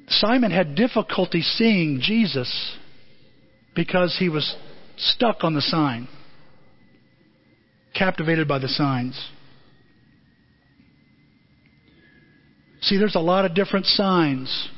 [0.07, 2.77] Simon had difficulty seeing Jesus
[3.75, 4.55] because he was
[4.97, 6.07] stuck on the sign,
[7.95, 9.29] captivated by the signs.
[12.81, 14.69] See, there's a lot of different signs.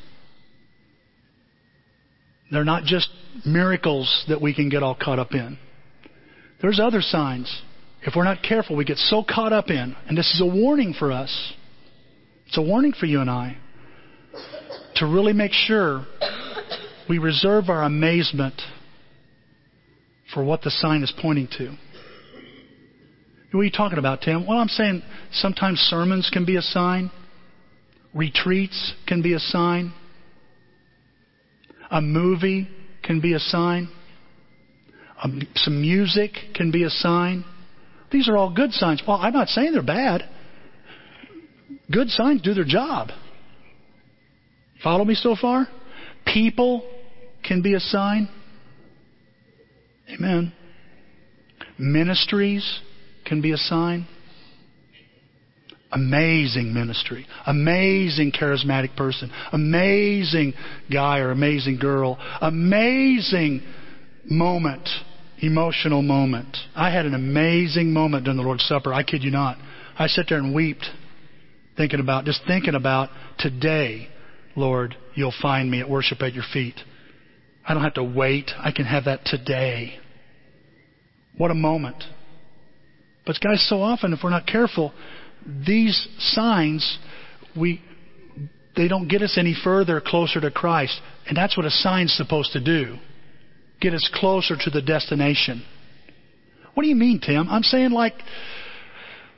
[2.51, 3.09] They're not just
[3.45, 5.57] miracles that we can get all caught up in.
[6.61, 7.61] There's other signs.
[8.03, 10.93] If we're not careful, we get so caught up in, and this is a warning
[10.97, 11.53] for us.
[12.47, 13.57] It's a warning for you and I
[14.95, 16.05] to really make sure
[17.09, 18.61] we reserve our amazement
[20.33, 21.77] for what the sign is pointing to.
[23.51, 24.47] What are you talking about, Tim?
[24.47, 27.11] Well, I'm saying sometimes sermons can be a sign,
[28.13, 29.93] retreats can be a sign,
[31.91, 32.67] a movie
[33.03, 33.89] can be a sign,
[35.21, 37.45] um, some music can be a sign.
[38.11, 39.03] These are all good signs.
[39.07, 40.23] Well, I'm not saying they're bad.
[41.91, 43.09] Good signs do their job.
[44.83, 45.67] Follow me so far?
[46.25, 46.83] People
[47.43, 48.29] can be a sign.
[50.13, 50.53] Amen.
[51.77, 52.81] Ministries
[53.25, 54.07] can be a sign.
[55.91, 57.25] Amazing ministry.
[57.45, 59.31] Amazing charismatic person.
[59.51, 60.53] Amazing
[60.91, 62.17] guy or amazing girl.
[62.41, 63.61] Amazing
[64.25, 64.89] moment.
[65.39, 66.57] Emotional moment.
[66.75, 68.93] I had an amazing moment during the Lord's Supper.
[68.93, 69.57] I kid you not.
[69.97, 70.85] I sat there and wept
[71.77, 74.07] thinking about, just thinking about today,
[74.55, 76.79] Lord, you'll find me at worship at your feet.
[77.67, 78.51] I don't have to wait.
[78.57, 79.99] I can have that today.
[81.37, 82.03] What a moment.
[83.25, 84.93] But guys, so often if we're not careful,
[85.45, 86.99] these signs,
[87.55, 87.81] we,
[88.75, 90.99] they don't get us any further closer to Christ.
[91.27, 92.97] And that's what a sign's supposed to do.
[93.79, 95.63] Get us closer to the destination.
[96.73, 97.47] What do you mean, Tim?
[97.49, 98.15] I'm saying like,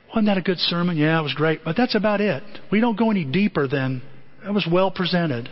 [0.08, 0.96] wasn't that a good sermon?
[0.96, 1.60] Yeah, it was great.
[1.64, 2.42] But that's about it.
[2.70, 4.02] We don't go any deeper than
[4.46, 5.48] it was well presented.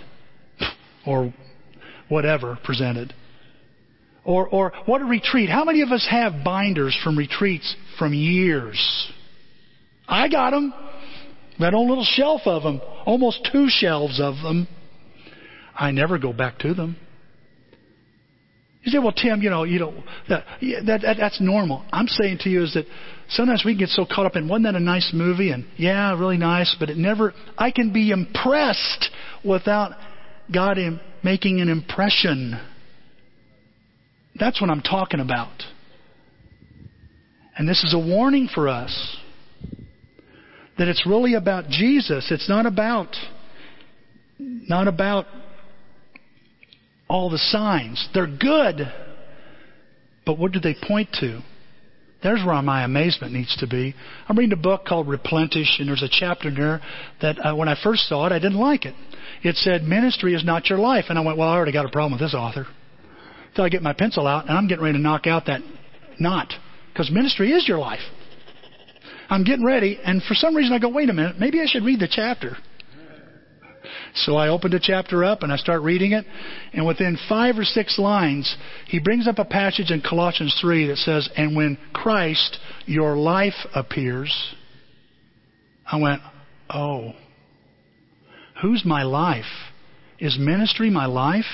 [1.07, 1.33] or
[2.09, 3.15] whatever presented.
[4.25, 5.51] Or, or what a retreat.
[5.51, 9.13] How many of us have binders from retreats from years?
[10.09, 10.73] I got them.
[11.61, 12.81] That old little shelf of them.
[13.05, 14.67] Almost two shelves of them.
[15.75, 16.97] I never go back to them.
[18.83, 19.95] You say, well, Tim, you know, you know,
[20.29, 21.85] that, that, that, that's normal.
[21.91, 22.85] I'm saying to you is that
[23.31, 25.53] sometimes we can get so caught up in, wasn't that a nice movie?
[25.53, 29.11] And yeah, really nice, but it never, I can be impressed
[29.43, 29.93] without
[30.53, 30.77] God
[31.23, 32.61] making an impression.
[34.39, 35.63] That's what I'm talking about.
[37.57, 39.17] And this is a warning for us
[40.77, 42.31] that it's really about Jesus.
[42.31, 43.15] It's not about
[44.39, 45.27] not about
[47.09, 48.09] all the signs.
[48.13, 48.93] They're good.
[50.27, 51.43] But what do they point to?
[52.23, 53.95] There's where my amazement needs to be.
[54.27, 56.81] I'm reading a book called Replenish, and there's a chapter in there
[57.21, 58.95] that uh, when I first saw it, I didn't like it.
[59.43, 61.05] It said, Ministry is not your life.
[61.11, 62.67] And I went, Well, I already got a problem with this author.
[63.55, 65.61] So I get my pencil out, and I'm getting ready to knock out that
[66.19, 66.53] knot.
[66.93, 68.01] Because ministry is your life.
[69.31, 71.85] I'm getting ready, and for some reason I go, Wait a minute, maybe I should
[71.85, 72.57] read the chapter.
[74.15, 76.25] So I opened a chapter up and I start reading it.
[76.73, 80.99] And within five or six lines, he brings up a passage in Colossians 3 that
[80.99, 84.55] says, And when Christ, your life, appears,
[85.91, 86.23] I went,
[86.71, 87.13] Oh,
[88.63, 89.45] who's my life?
[90.19, 91.45] Is ministry my life?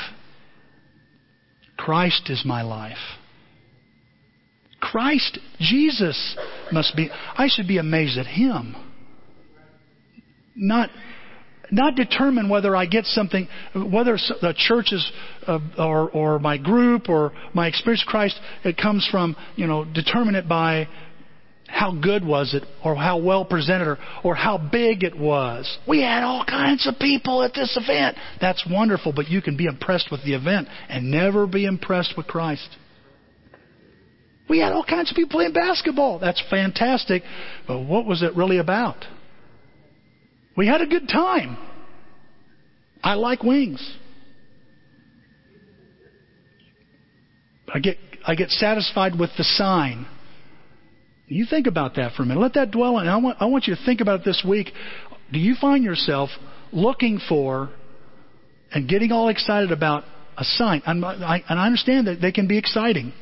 [1.80, 2.98] Christ is my life.
[4.80, 6.36] Christ, Jesus
[6.70, 8.76] must be, I should be amazed at Him.
[10.54, 10.90] Not
[11.72, 15.12] not determine whether I get something, whether the church is,
[15.46, 19.84] uh, or, or my group or my experience of Christ, it comes from, you know,
[19.84, 20.88] determine it by
[21.70, 25.78] how good was it or how well presented or, or how big it was.
[25.88, 28.16] We had all kinds of people at this event.
[28.40, 32.26] That's wonderful, but you can be impressed with the event and never be impressed with
[32.26, 32.68] Christ.
[34.48, 36.18] We had all kinds of people playing basketball.
[36.18, 37.22] That's fantastic.
[37.68, 39.04] But what was it really about?
[40.56, 41.56] We had a good time.
[43.02, 43.96] I like wings.
[47.72, 50.06] I get, I get satisfied with the sign.
[51.30, 52.40] You think about that for a minute.
[52.40, 53.06] Let that dwell on.
[53.06, 54.72] I want, I want you to think about it this week.
[55.32, 56.28] Do you find yourself
[56.72, 57.70] looking for
[58.72, 60.02] and getting all excited about
[60.36, 60.82] a sign?
[60.84, 63.12] And I, and I understand that they can be exciting.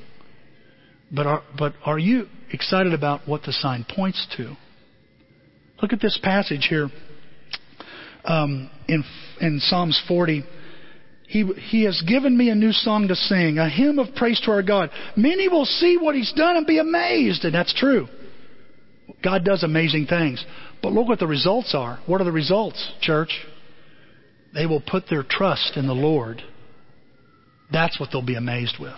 [1.12, 4.56] But are, but are you excited about what the sign points to?
[5.82, 6.88] Look at this passage here
[8.24, 9.04] um, in,
[9.38, 10.44] in Psalms 40.
[11.28, 14.50] He, he has given me a new song to sing, a hymn of praise to
[14.50, 14.88] our God.
[15.14, 17.44] Many will see what He's done and be amazed.
[17.44, 18.08] And that's true.
[19.22, 20.42] God does amazing things.
[20.82, 22.00] But look what the results are.
[22.06, 23.46] What are the results, church?
[24.54, 26.42] They will put their trust in the Lord.
[27.70, 28.96] That's what they'll be amazed with.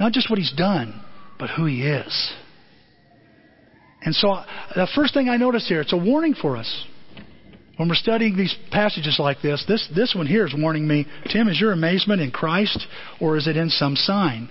[0.00, 1.00] Not just what He's done,
[1.38, 2.32] but who He is.
[4.02, 4.42] And so
[4.74, 6.86] the first thing I notice here, it's a warning for us.
[7.76, 11.48] When we're studying these passages like this, this, this one here is warning me, Tim,
[11.48, 12.86] is your amazement in Christ
[13.20, 14.48] or is it in some sign?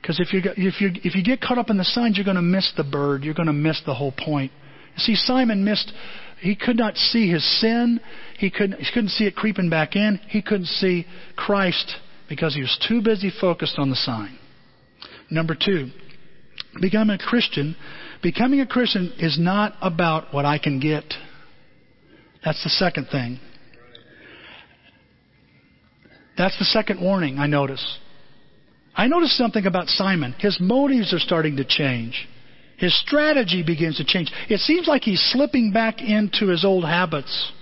[0.00, 2.36] Because if you, if, you, if you get caught up in the signs, you're going
[2.36, 3.22] to miss the bird.
[3.22, 4.50] You're going to miss the whole point.
[4.96, 5.92] See, Simon missed,
[6.40, 8.00] he could not see his sin.
[8.38, 10.18] He couldn't, he couldn't see it creeping back in.
[10.28, 11.06] He couldn't see
[11.36, 11.96] Christ
[12.28, 14.38] because he was too busy focused on the sign.
[15.30, 15.90] Number two,
[16.80, 17.76] becoming a Christian,
[18.22, 21.04] becoming a Christian is not about what I can get.
[22.48, 23.38] That's the second thing.
[26.38, 27.98] That's the second warning I notice.
[28.96, 30.34] I notice something about Simon.
[30.38, 32.26] His motives are starting to change.
[32.78, 34.32] His strategy begins to change.
[34.48, 37.52] It seems like he's slipping back into his old habits.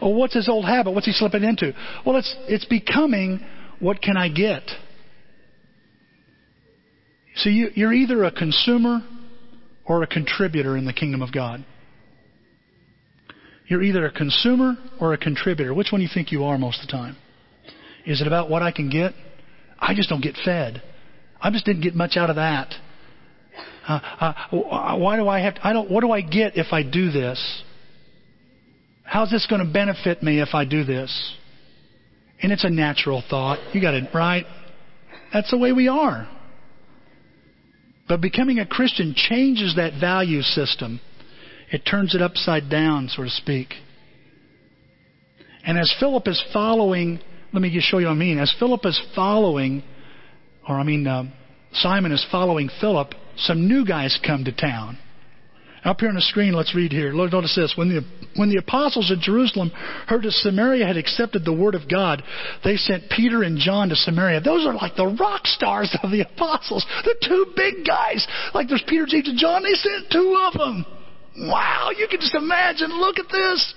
[0.00, 0.92] Oh, what's his old habit?
[0.92, 1.74] What's he slipping into?
[2.06, 3.44] Well, it's, it's becoming
[3.80, 4.62] what can I get?
[7.34, 9.00] So you, you're either a consumer
[9.84, 11.64] or a contributor in the kingdom of God?
[13.70, 15.72] You're either a consumer or a contributor.
[15.72, 17.16] Which one do you think you are most of the time?
[18.04, 19.12] Is it about what I can get?
[19.78, 20.82] I just don't get fed.
[21.40, 22.74] I just didn't get much out of that.
[23.86, 25.54] Uh, uh, why do I have?
[25.54, 25.88] To, I don't.
[25.88, 27.62] What do I get if I do this?
[29.04, 31.36] How's this going to benefit me if I do this?
[32.42, 33.72] And it's a natural thought.
[33.72, 34.46] You got it right.
[35.32, 36.28] That's the way we are.
[38.08, 41.00] But becoming a Christian changes that value system.
[41.70, 43.74] It turns it upside down, so to speak.
[45.64, 47.20] And as Philip is following,
[47.52, 48.38] let me just show you what I mean.
[48.38, 49.82] As Philip is following,
[50.68, 51.24] or I mean, uh,
[51.72, 54.98] Simon is following Philip, some new guys come to town.
[55.84, 57.10] Up here on the screen, let's read here.
[57.12, 57.72] Notice this.
[57.74, 58.02] When the,
[58.36, 59.70] when the apostles at Jerusalem
[60.06, 62.22] heard that Samaria had accepted the word of God,
[62.62, 64.42] they sent Peter and John to Samaria.
[64.42, 66.84] Those are like the rock stars of the apostles.
[67.04, 68.26] The two big guys.
[68.52, 69.62] Like there's Peter, James, and John.
[69.62, 70.84] They sent two of them.
[71.40, 72.90] Wow, you can just imagine.
[72.90, 73.74] Look at this.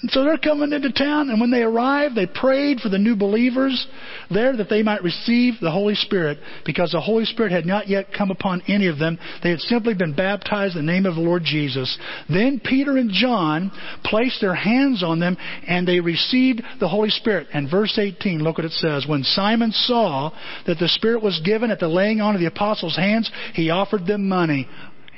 [0.00, 3.16] And so they're coming into town, and when they arrived, they prayed for the new
[3.16, 3.84] believers
[4.30, 8.12] there that they might receive the Holy Spirit, because the Holy Spirit had not yet
[8.16, 9.18] come upon any of them.
[9.42, 11.98] They had simply been baptized in the name of the Lord Jesus.
[12.28, 13.72] Then Peter and John
[14.04, 17.48] placed their hands on them, and they received the Holy Spirit.
[17.52, 19.04] And verse 18, look what it says.
[19.04, 20.30] When Simon saw
[20.66, 24.06] that the Spirit was given at the laying on of the apostles' hands, he offered
[24.06, 24.68] them money.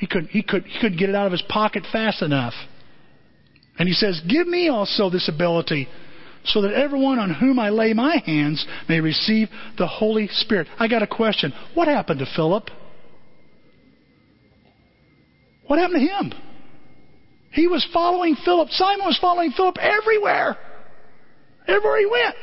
[0.00, 2.54] He couldn't, he, could, he couldn't get it out of his pocket fast enough.
[3.78, 5.88] And he says, Give me also this ability
[6.42, 10.68] so that everyone on whom I lay my hands may receive the Holy Spirit.
[10.78, 11.52] I got a question.
[11.74, 12.70] What happened to Philip?
[15.66, 16.32] What happened to him?
[17.52, 18.70] He was following Philip.
[18.70, 20.56] Simon was following Philip everywhere.
[21.68, 22.34] Everywhere he went.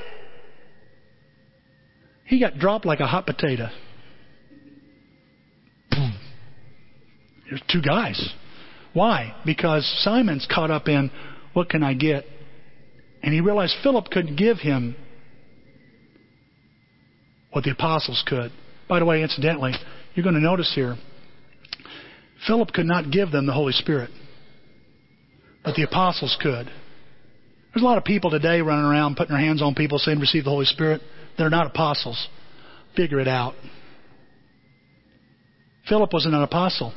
[2.26, 3.70] He got dropped like a hot potato.
[7.50, 8.34] There's two guys.
[8.94, 9.36] Why?
[9.46, 11.12] Because Simon's caught up in
[11.54, 12.26] what can I get?
[13.24, 14.96] And he realized Philip couldn't give him
[17.52, 18.52] what the apostles could.
[18.88, 19.74] By the way, incidentally,
[20.14, 20.96] you're going to notice here,
[22.46, 24.10] Philip could not give them the Holy Spirit,
[25.64, 26.68] but the apostles could.
[26.68, 30.44] There's a lot of people today running around putting their hands on people saying receive
[30.44, 31.02] the Holy Spirit.
[31.38, 32.28] They're not apostles.
[32.96, 33.54] Figure it out.
[35.88, 36.94] Philip wasn't an apostle.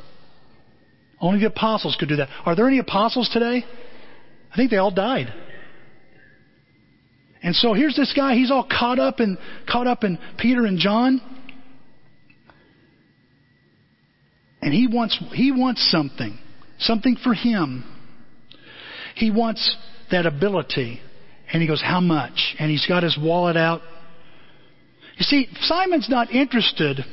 [1.21, 2.29] Only the apostles could do that.
[2.45, 3.63] Are there any apostles today?
[4.51, 5.31] I think they all died.
[7.43, 9.37] And so here's this guy, he's all caught up in
[9.69, 11.21] caught up in Peter and John.
[14.61, 16.37] And he wants he wants something.
[16.79, 17.83] Something for him.
[19.15, 19.75] He wants
[20.09, 20.99] that ability.
[21.51, 22.55] And he goes, How much?
[22.59, 23.81] And he's got his wallet out.
[25.17, 27.05] You see, Simon's not interested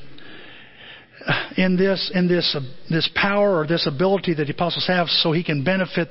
[1.57, 5.33] in this in this uh, this power or this ability that the apostles have so
[5.33, 6.09] he can benefit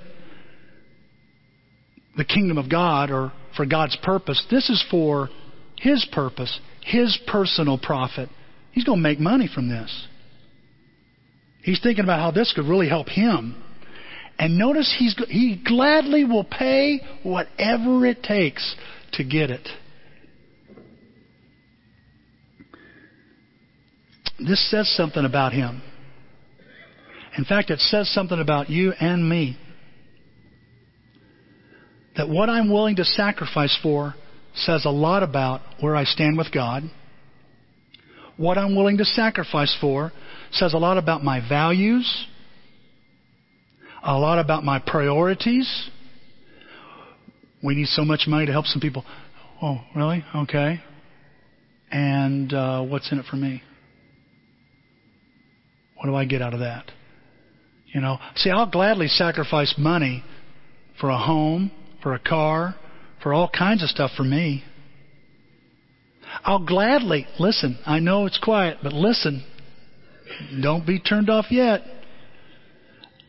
[2.17, 4.43] the kingdom of God or for God's purpose.
[4.49, 5.30] This is for
[5.80, 8.30] his purpose, his personal profit.
[8.71, 10.08] He's going to make money from this.
[11.63, 13.62] He's thinking about how this could really help him.
[14.39, 18.75] And notice he's, he gladly will pay whatever it takes
[19.13, 19.67] to get it.
[24.39, 25.82] This says something about him.
[27.38, 29.58] In fact, it says something about you and me.
[32.15, 34.15] That what I'm willing to sacrifice for
[34.56, 36.84] says a lot about where I stand with God.
[38.38, 40.12] What I'm willing to sacrifice for
[40.52, 42.28] says a lot about my values,
[44.04, 45.89] a lot about my priorities.
[47.63, 49.04] We need so much money to help some people.
[49.62, 50.23] Oh, really?
[50.36, 50.80] Okay.
[51.91, 53.63] And uh, what's in it for me?
[55.97, 56.91] What do I get out of that?
[57.93, 60.23] You know, see, I'll gladly sacrifice money
[60.99, 61.71] for a home,
[62.03, 62.75] for a car,
[63.23, 64.63] for all kinds of stuff for me.
[66.43, 69.43] I'll gladly, listen, I know it's quiet, but listen,
[70.62, 71.81] don't be turned off yet.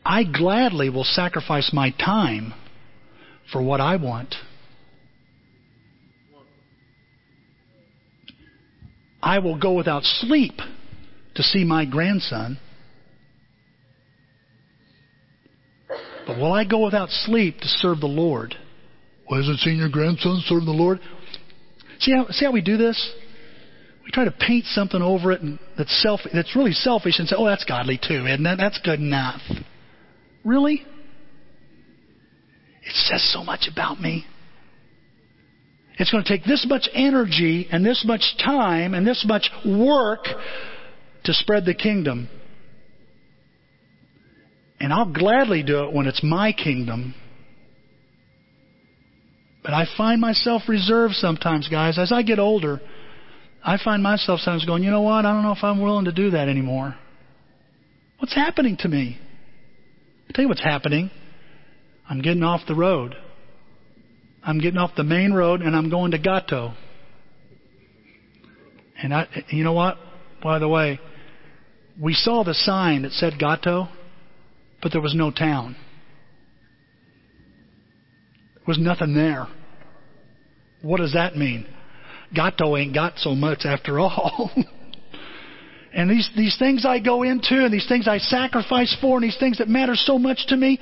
[0.05, 2.55] I gladly will sacrifice my time
[3.53, 4.35] for what I want.
[9.23, 10.61] I will go without sleep
[11.39, 12.59] to see my grandson.
[16.27, 18.57] But will I go without sleep to serve the Lord?
[19.29, 20.99] Why hasn't seen your grandson serve the Lord?
[22.01, 23.13] See how, see how we do this?
[24.05, 27.37] We try to paint something over it and that's self that's really selfish and say,
[27.39, 28.59] oh, that's godly too, isn't that?
[28.59, 29.41] That's good enough.
[30.45, 30.85] Really?
[32.83, 34.27] It says so much about me.
[35.99, 40.27] It's going to take this much energy and this much time and this much work
[41.25, 42.29] to spread the kingdom.
[44.81, 47.15] And I'll gladly do it when it's my kingdom.
[49.63, 51.99] But I find myself reserved sometimes, guys.
[51.99, 52.81] As I get older,
[53.65, 55.27] I find myself sometimes going, you know what?
[55.27, 56.97] I don't know if I'm willing to do that anymore.
[58.19, 59.19] What's happening to me?
[60.27, 61.11] I'll tell you what's happening.
[62.09, 63.15] I'm getting off the road.
[64.43, 66.75] I'm getting off the main road and I'm going to Gato.
[69.03, 69.97] And I, you know what?
[70.43, 71.01] By the way,
[72.01, 73.89] we saw the sign that said Gato,
[74.81, 75.77] but there was no town.
[78.55, 79.49] There was nothing there.
[80.83, 81.67] What does that mean?
[82.35, 84.51] Gato ain't got so much after all.
[85.93, 89.39] and these, these things I go into and these things I sacrifice for and these
[89.39, 90.79] things that matter so much to me,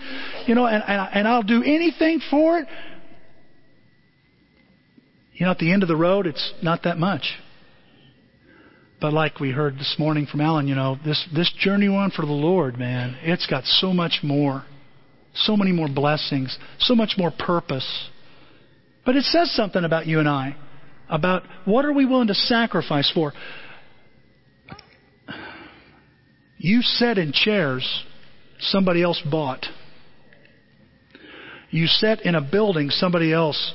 [0.46, 2.68] you know, and, and, and I'll do anything for it.
[5.32, 7.38] You know, at the end of the road, it's not that much.
[9.00, 12.24] But like we heard this morning from Alan, you know, this, this journey on for
[12.24, 14.64] the Lord, man, it's got so much more.
[15.34, 16.56] So many more blessings.
[16.78, 18.08] So much more purpose.
[19.04, 20.56] But it says something about you and I.
[21.10, 23.32] About what are we willing to sacrifice for?
[26.56, 28.04] You sat in chairs
[28.58, 29.66] somebody else bought.
[31.70, 33.74] You sat in a building somebody else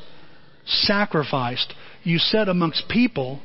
[0.66, 1.74] sacrificed.
[2.04, 3.42] You sat amongst people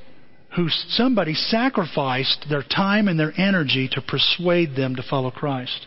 [0.56, 5.86] who somebody sacrificed their time and their energy to persuade them to follow Christ.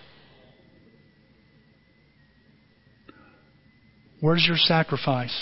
[4.22, 5.36] Where's your sacrifice?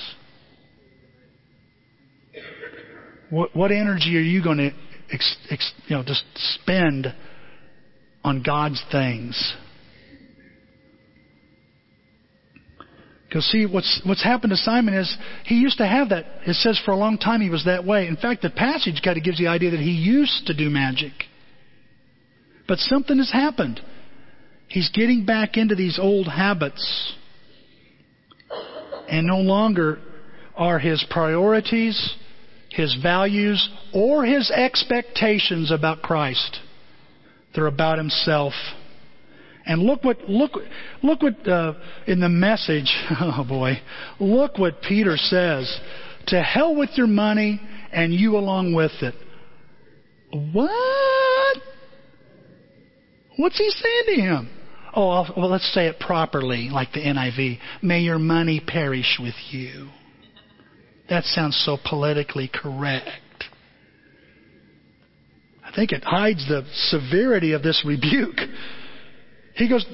[3.29, 4.71] What, what energy are you going to
[5.11, 7.13] ex, ex, you know, just spend
[8.23, 9.55] on God's things?
[13.27, 16.25] Because see, what's what's happened to Simon is he used to have that.
[16.45, 18.07] It says for a long time he was that way.
[18.07, 21.11] In fact, the passage kind of gives the idea that he used to do magic.
[22.67, 23.81] But something has happened.
[24.69, 27.13] He's getting back into these old habits.
[29.09, 29.99] And no longer
[30.55, 32.15] are his priorities,
[32.71, 36.59] his values, or his expectations about Christ.
[37.55, 38.53] They're about himself.
[39.67, 40.53] And look what look
[41.03, 41.73] look what uh,
[42.07, 42.91] in the message.
[43.19, 43.73] Oh boy,
[44.19, 45.79] look what Peter says.
[46.27, 47.59] To hell with your money
[47.91, 49.15] and you along with it.
[50.53, 51.57] What?
[53.37, 54.49] What's he saying to him?
[54.95, 57.59] Oh, I'll, well, let's say it properly, like the NIV.
[57.81, 59.89] May your money perish with you.
[61.09, 63.09] That sounds so politically correct.
[65.63, 68.37] I think it hides the severity of this rebuke.
[69.57, 69.85] He goes,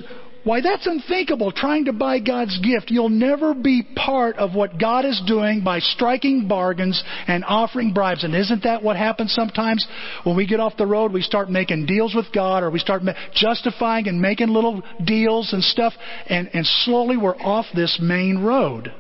[0.44, 2.92] why, that's unthinkable, trying to buy God's gift.
[2.92, 8.26] You'll never be part of what God is doing by striking bargains and offering bribes.
[8.26, 9.88] And isn't that what happens sometimes?
[10.26, 13.04] When we get off the road, we start making deals with God or we start
[13.34, 15.94] justifying and making little deals and stuff,
[16.28, 18.92] and, and slowly we're off this main road.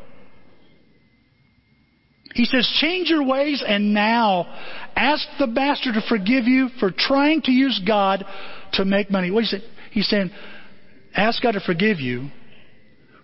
[2.35, 4.45] He says, change your ways and now
[4.95, 8.25] ask the master to forgive you for trying to use God
[8.73, 9.29] to make money.
[9.29, 9.63] What is saying?
[9.91, 10.31] He's saying,
[11.15, 12.29] Ask God to forgive you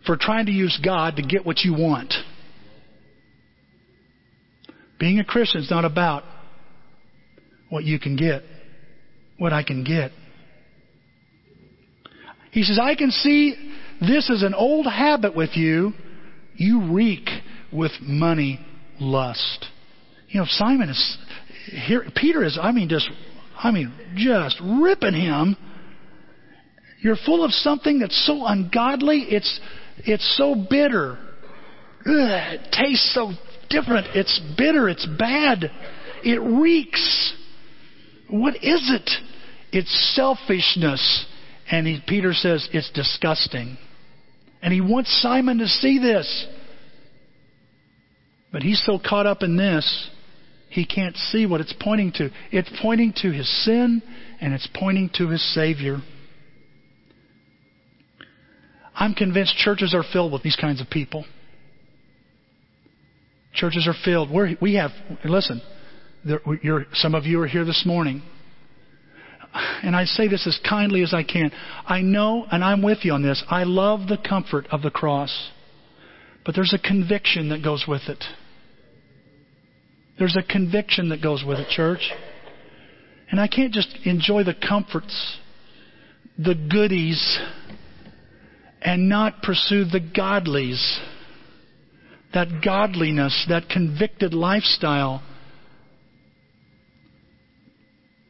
[0.06, 2.14] for trying to use God to get what you want.
[5.00, 6.24] Being a Christian is not about
[7.70, 8.44] what you can get,
[9.38, 10.12] what I can get.
[12.52, 13.56] He says, I can see
[14.02, 15.94] this is an old habit with you.
[16.56, 17.30] You reek
[17.72, 18.60] with money
[19.00, 19.66] lust.
[20.30, 21.18] You know, Simon is
[21.88, 22.06] here.
[22.16, 23.10] Peter is, I mean, just,
[23.58, 25.56] I mean, just ripping him
[27.02, 29.60] you're full of something that's so ungodly, it's,
[30.00, 31.18] it's so bitter.
[32.06, 33.32] Ugh, it tastes so
[33.70, 34.08] different.
[34.16, 34.90] It's bitter.
[34.90, 35.72] It's bad.
[36.24, 37.34] It reeks.
[38.30, 39.10] What is it?
[39.72, 41.26] It's selfishness.
[41.72, 43.78] And he, Peter says it's disgusting.
[44.62, 46.48] And he wants Simon to see this.
[48.52, 50.10] But he's so caught up in this,
[50.70, 52.30] he can't see what it's pointing to.
[52.52, 54.02] It's pointing to his sin
[54.42, 55.98] and it's pointing to his Savior.
[59.00, 61.26] I'm convinced churches are filled with these kinds of people.
[63.54, 64.30] Churches are filled.
[64.30, 64.92] We're, we have,
[65.24, 65.62] listen,
[66.26, 66.42] there,
[66.94, 68.22] some of you are here this morning.
[69.54, 71.52] And I say this as kindly as I can.
[71.88, 75.50] I know, and I'm with you on this, I love the comfort of the cross.
[76.46, 78.24] But there's a conviction that goes with it.
[80.20, 82.12] There's a conviction that goes with it, church.
[83.32, 85.38] And I can't just enjoy the comforts,
[86.38, 87.40] the goodies,
[88.82, 91.00] and not pursue the godlies.
[92.34, 95.24] That godliness, that convicted lifestyle.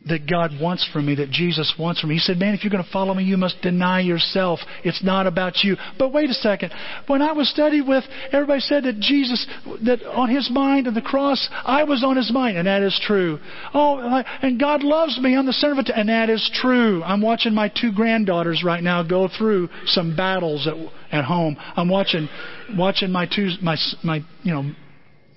[0.08, 2.16] That God wants from me, that Jesus wants from me.
[2.16, 4.60] He said, Man, if you're going to follow me, you must deny yourself.
[4.84, 5.76] It's not about you.
[5.97, 6.74] But wait a second.
[7.08, 9.45] When I was studied with, everybody said that Jesus,
[9.86, 12.97] that on his mind and the cross, I was on his mind, and that is
[13.04, 13.39] true.
[13.74, 15.36] Oh, and God loves me.
[15.36, 17.04] I'm the center of it, and that is true.
[17.04, 20.76] I'm watching my two granddaughters right now go through some battles at,
[21.12, 21.58] at home.
[21.76, 22.30] I'm watching,
[22.78, 24.72] watching my two, my, my, you know,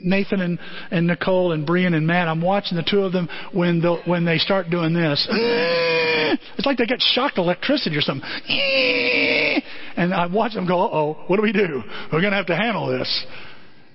[0.02, 0.58] Nathan and,
[0.90, 4.24] and Nicole and Brian and Matt, I'm watching the two of them when the, when
[4.24, 5.28] they start doing this.
[6.56, 8.26] It's like they get shocked electricity or something.
[9.94, 11.82] And I watch them go, oh, what do we do?
[12.10, 13.26] We're going to have to handle this.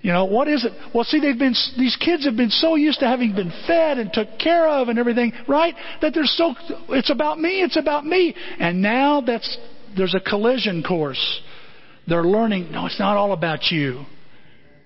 [0.02, 0.72] You know, what is it?
[0.94, 4.14] Well, see, they've been, these kids have been so used to having been fed and
[4.14, 5.74] took care of and everything, right?
[6.02, 6.54] That they're so,
[6.90, 8.36] it's about me, it's about me.
[8.60, 9.58] And now that's,
[9.98, 11.42] there's a collision course.
[12.08, 14.06] They're learning, no, it's not all about you.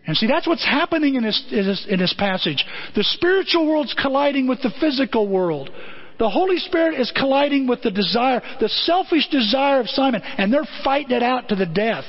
[0.08, 2.66] And see, that's what's happening in this, in this, in this passage.
[2.96, 5.70] The spiritual world's colliding with the physical world.
[6.18, 10.68] The Holy Spirit is colliding with the desire, the selfish desire of Simon, and they're
[10.84, 12.06] fighting it out to the death.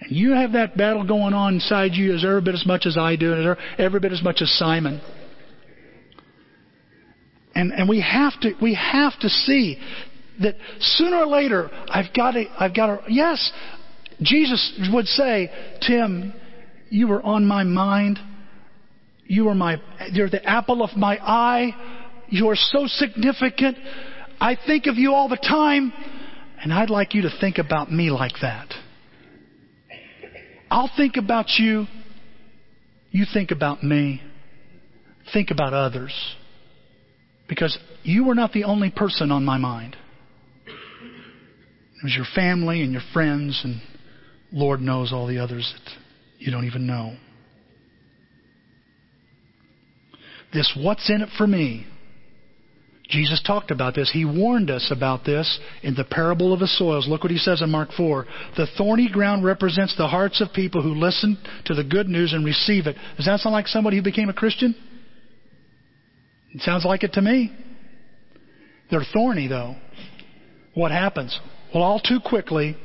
[0.00, 2.96] And you have that battle going on inside you as every bit as much as
[2.96, 5.00] I do, and every bit as much as Simon.
[7.54, 9.80] And, and we have to, we have to see
[10.42, 13.50] that sooner or later, I've got to, I've got to, yes,
[14.20, 15.50] Jesus would say,
[15.80, 16.34] Tim,
[16.88, 18.18] you are on my mind.
[19.26, 19.76] You are my,
[20.12, 21.70] you're the apple of my eye.
[22.28, 23.76] You are so significant.
[24.40, 25.92] I think of you all the time.
[26.62, 28.72] And I'd like you to think about me like that.
[30.70, 31.86] I'll think about you.
[33.10, 34.22] You think about me.
[35.32, 36.12] Think about others.
[37.48, 39.96] Because you were not the only person on my mind.
[40.66, 43.80] It was your family and your friends, and
[44.52, 46.05] Lord knows all the others that
[46.38, 47.16] you don't even know.
[50.52, 51.86] This, what's in it for me?
[53.08, 54.10] Jesus talked about this.
[54.12, 57.06] He warned us about this in the parable of the soils.
[57.06, 58.26] Look what he says in Mark 4.
[58.56, 62.44] The thorny ground represents the hearts of people who listen to the good news and
[62.44, 62.96] receive it.
[63.16, 64.74] Does that sound like somebody who became a Christian?
[66.52, 67.52] It sounds like it to me.
[68.90, 69.76] They're thorny, though.
[70.74, 71.38] What happens?
[71.72, 72.76] Well, all too quickly,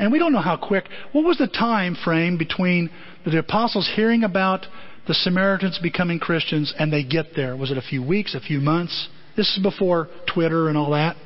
[0.00, 0.88] and we don't know how quick.
[1.12, 2.88] What was the time frame between
[3.26, 4.66] the apostles hearing about
[5.06, 7.54] the Samaritans becoming Christians and they get there?
[7.54, 9.08] Was it a few weeks, a few months?
[9.36, 11.16] This is before Twitter and all that.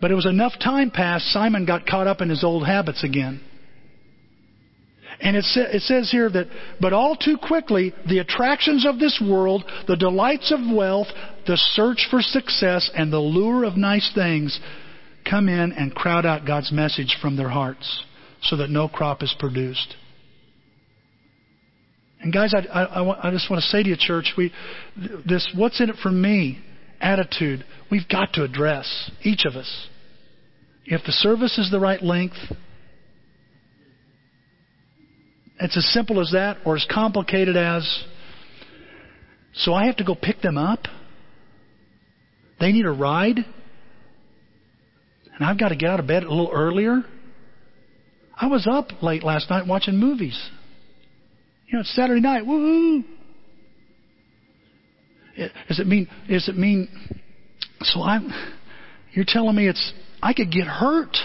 [0.00, 3.40] But it was enough time passed, Simon got caught up in his old habits again.
[5.20, 6.48] And it, sa- it, says here that,
[6.80, 11.08] but all too quickly, the attractions of this world, the delights of wealth,
[11.46, 14.58] the search for success, and the lure of nice things
[15.28, 18.04] come in and crowd out God's message from their hearts
[18.42, 19.96] so that no crop is produced.
[22.20, 24.52] And guys, I, I, I just want to say to you, church, we,
[25.26, 26.60] this what's in it for me
[27.00, 29.88] attitude, we've got to address, each of us.
[30.84, 32.36] If the service is the right length,
[35.60, 38.04] it's as simple as that or as complicated as,
[39.54, 40.80] so I have to go pick them up?
[42.60, 43.44] They need a ride?
[45.38, 47.02] And I've got to get out of bed a little earlier.
[48.36, 50.38] I was up late last night watching movies.
[51.66, 52.44] You know, it's Saturday night.
[52.44, 53.04] Woohoo!
[55.68, 56.08] Does it mean?
[56.28, 56.88] Does it mean?
[57.82, 58.32] So I'm.
[59.12, 59.92] You're telling me it's.
[60.20, 61.16] I could get hurt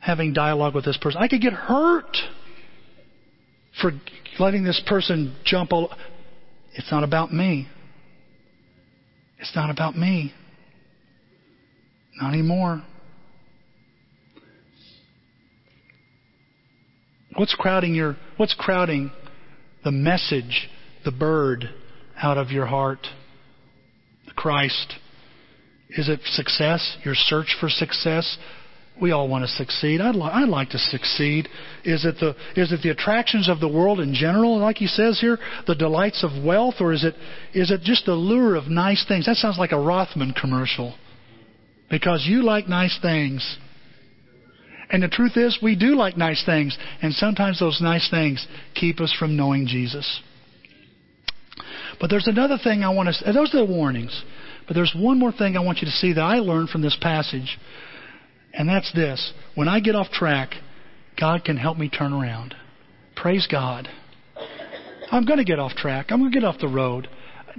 [0.00, 1.20] having dialogue with this person.
[1.22, 2.16] I could get hurt
[3.80, 3.92] for
[4.38, 5.92] letting this person jump all.
[6.74, 7.68] It's not about me.
[9.38, 10.32] It's not about me.
[12.20, 12.82] Not anymore.
[17.36, 19.10] What's crowding your what's crowding
[19.84, 20.68] the message,
[21.04, 21.70] the bird
[22.20, 23.06] out of your heart?
[24.26, 24.94] The Christ.
[25.90, 26.96] Is it success?
[27.04, 28.38] Your search for success?
[29.00, 30.02] We all want to succeed.
[30.02, 31.48] I'd, li- I'd like to succeed.
[31.84, 35.18] Is it the is it the attractions of the world in general, like he says
[35.18, 37.14] here, the delights of wealth, or is it
[37.54, 39.24] is it just the lure of nice things?
[39.24, 40.94] That sounds like a Rothman commercial
[41.92, 43.58] because you like nice things.
[44.90, 48.98] And the truth is, we do like nice things, and sometimes those nice things keep
[48.98, 50.22] us from knowing Jesus.
[52.00, 53.32] But there's another thing I want to.
[53.32, 54.24] Those are the warnings.
[54.66, 56.96] But there's one more thing I want you to see that I learned from this
[57.00, 57.58] passage,
[58.54, 60.54] and that's this: when I get off track,
[61.20, 62.54] God can help me turn around.
[63.16, 63.88] Praise God.
[65.10, 66.06] I'm going to get off track.
[66.08, 67.08] I'm going to get off the road.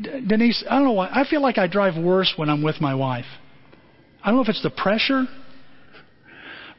[0.01, 1.09] Denise, I don't know why.
[1.11, 3.25] I feel like I drive worse when I'm with my wife.
[4.23, 5.25] I don't know if it's the pressure,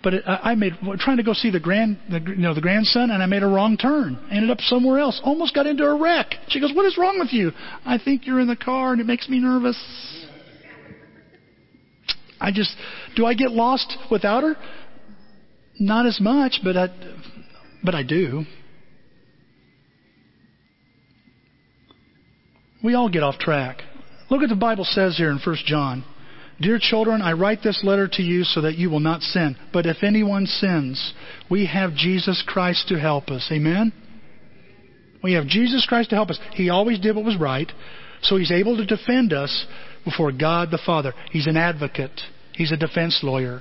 [0.05, 3.11] But it, I made trying to go see the grand, the, you know, the grandson,
[3.11, 4.19] and I made a wrong turn.
[4.31, 5.19] Ended up somewhere else.
[5.25, 6.35] Almost got into a wreck.
[6.49, 7.53] She goes, "What is wrong with you?"
[7.87, 9.79] I think you're in the car, and it makes me nervous.
[12.39, 12.77] I just,
[13.17, 14.57] do I get lost without her?
[15.81, 16.89] Not as much, but I,
[17.83, 18.45] but I do.
[22.83, 23.83] We all get off track.
[24.29, 26.05] Look at the Bible says here in 1 John.
[26.61, 29.57] Dear children, I write this letter to you so that you will not sin.
[29.73, 31.13] But if anyone sins,
[31.51, 33.49] we have Jesus Christ to help us.
[33.53, 33.93] Amen?
[35.23, 36.39] We have Jesus Christ to help us.
[36.53, 37.71] He always did what was right,
[38.23, 39.67] so he's able to defend us
[40.05, 41.13] before God the Father.
[41.31, 42.21] He's an advocate.
[42.53, 43.61] He's a defense lawyer.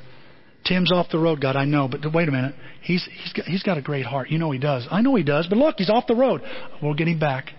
[0.66, 2.56] Tim's off the road, God, I know, but wait a minute.
[2.82, 4.30] He's, he's, got, he's got a great heart.
[4.30, 4.88] You know he does.
[4.91, 6.41] I know he does, but look, he's off the road.
[6.82, 7.50] We'll get him back.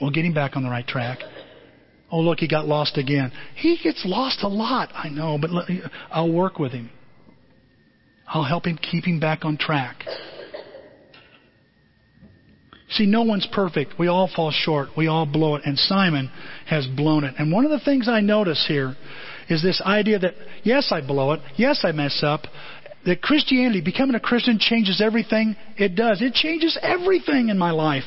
[0.00, 1.18] We'll get him back on the right track.
[2.12, 3.32] Oh, look, he got lost again.
[3.56, 5.50] He gets lost a lot, I know, but
[6.10, 6.90] I'll work with him.
[8.28, 10.04] I'll help him keep him back on track.
[12.90, 13.98] See, no one's perfect.
[13.98, 14.90] We all fall short.
[14.94, 15.62] We all blow it.
[15.64, 16.30] And Simon
[16.66, 17.34] has blown it.
[17.38, 18.94] And one of the things I notice here
[19.48, 21.40] is this idea that, yes, I blow it.
[21.56, 22.42] Yes, I mess up.
[23.06, 25.56] That Christianity, becoming a Christian, changes everything.
[25.78, 26.20] It does.
[26.20, 28.04] It changes everything in my life.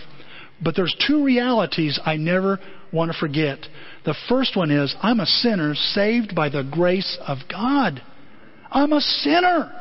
[0.64, 2.60] But there's two realities I never
[2.92, 3.60] want to forget.
[4.06, 8.02] The first one is I'm a sinner saved by the grace of God.
[8.72, 9.72] I'm a sinner.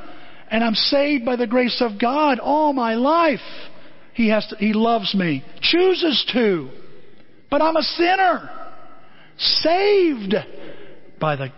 [0.51, 3.41] And I'm saved by the grace of God all my life.
[4.15, 6.71] He has to, He loves me, chooses to.
[7.51, 8.51] But I'm a sinner,
[9.39, 10.35] saved
[11.21, 11.53] by the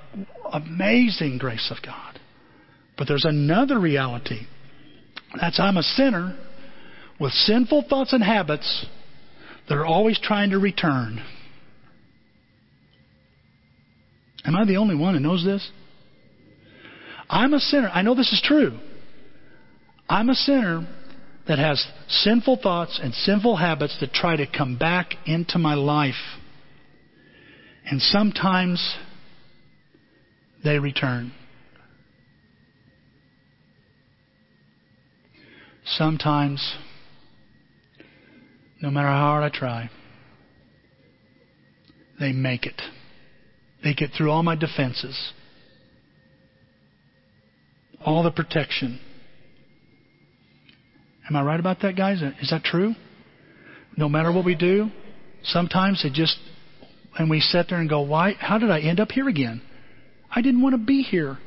[0.53, 2.19] amazing grace of God.
[2.97, 4.47] But there's another reality.
[5.39, 6.37] That's I'm a sinner
[7.21, 8.87] with sinful thoughts and habits
[9.69, 11.25] that are always trying to return.
[14.45, 15.71] Am I the only one who knows this?
[17.29, 17.91] I'm a sinner.
[17.93, 18.79] I know this is true.
[20.09, 20.87] I'm a sinner
[21.49, 26.15] that has sinful thoughts and sinful habits that try to come back into my life.
[27.85, 28.97] And sometimes
[30.65, 31.33] they return.
[35.85, 36.77] Sometimes,
[38.87, 39.91] no matter how hard I try,
[42.21, 42.81] they make it.
[43.83, 45.33] They get through all my defenses,
[48.05, 49.01] all the protection.
[51.29, 52.23] Am I right about that, guys?
[52.41, 52.95] Is that true?
[53.97, 54.89] No matter what we do,
[55.43, 56.39] sometimes it just,
[57.19, 59.63] and we sit there and go, why, how did I end up here again?
[60.31, 61.39] I didn't want to be here.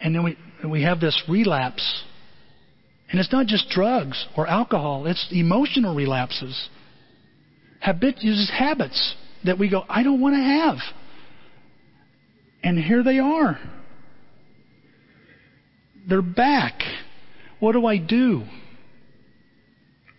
[0.00, 0.36] And then we,
[0.68, 2.02] we have this relapse.
[3.10, 6.68] And it's not just drugs or alcohol, it's emotional relapses.
[7.80, 10.76] Habit, uses habits that we go, I don't want to have.
[12.62, 13.58] And here they are.
[16.08, 16.80] They're back.
[17.60, 18.44] What do I do?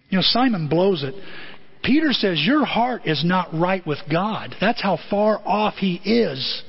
[0.10, 1.14] You know, Simon blows it.
[1.84, 4.56] Peter says, Your heart is not right with God.
[4.60, 6.64] That's how far off he is.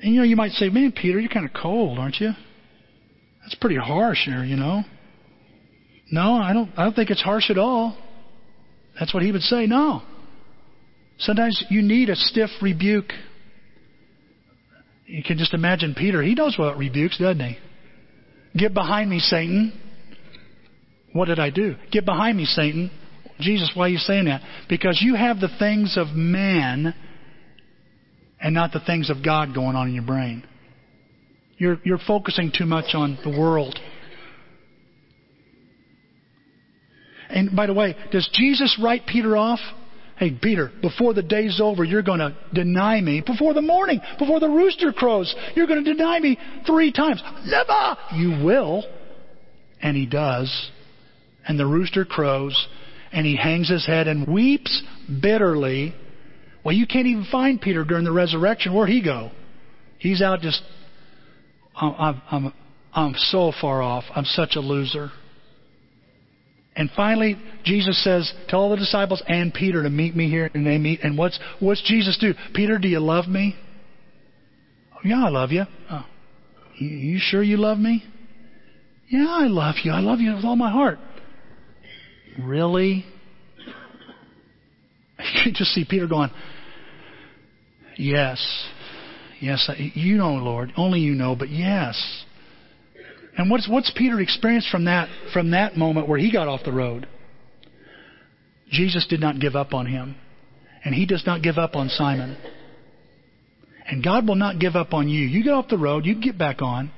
[0.00, 2.30] And you know, you might say, Man, Peter, you're kind of cold, aren't you?
[3.44, 4.82] That's pretty harsh there, you know.
[6.10, 7.96] No, I don't I don't think it's harsh at all.
[8.98, 9.66] That's what he would say.
[9.66, 10.02] No.
[11.18, 13.12] Sometimes you need a stiff rebuke.
[15.06, 16.22] You can just imagine Peter.
[16.22, 17.58] He knows what rebukes, doesn't he?
[18.56, 19.72] Get behind me, Satan.
[21.12, 21.76] What did I do?
[21.92, 22.90] Get behind me, Satan.
[23.40, 24.42] Jesus, why are you saying that?
[24.68, 26.94] Because you have the things of man
[28.40, 30.44] and not the things of God going on in your brain.
[31.58, 33.78] You're, you're focusing too much on the world.
[37.30, 39.60] And by the way, does Jesus write Peter off?
[40.16, 43.20] Hey, Peter, before the day's over, you're going to deny me.
[43.26, 47.20] Before the morning, before the rooster crows, you're going to deny me three times.
[47.44, 47.96] Never!
[48.14, 48.84] You will.
[49.82, 50.70] And he does.
[51.46, 52.68] And the rooster crows,
[53.12, 54.82] and he hangs his head and weeps
[55.20, 55.94] bitterly.
[56.64, 58.72] Well, you can't even find Peter during the resurrection.
[58.72, 59.32] Where'd he go?
[59.98, 60.62] He's out just,
[61.76, 62.52] I'm, I'm,
[62.92, 64.04] I'm so far off.
[64.14, 65.10] I'm such a loser.
[66.76, 70.50] And finally, Jesus says, Tell all the disciples and Peter to meet me here.
[70.54, 71.00] And they meet.
[71.02, 72.34] And what's, what's Jesus do?
[72.54, 73.56] Peter, do you love me?
[74.94, 75.64] Oh, yeah, I love you.
[75.90, 76.04] Oh,
[76.76, 78.04] you, you sure you love me?
[79.08, 79.92] Yeah, I love you.
[79.92, 80.98] I love you with all my heart.
[82.40, 83.04] Really?
[85.44, 86.30] You just see Peter going,
[87.96, 88.68] Yes.
[89.44, 90.72] Yes, you know, Lord.
[90.74, 92.24] Only you know, but yes.
[93.36, 96.72] And what's, what's Peter experienced from that, from that moment where he got off the
[96.72, 97.06] road?
[98.70, 100.16] Jesus did not give up on him.
[100.82, 102.38] And he does not give up on Simon.
[103.86, 105.26] And God will not give up on you.
[105.26, 106.90] You get off the road, you get back on.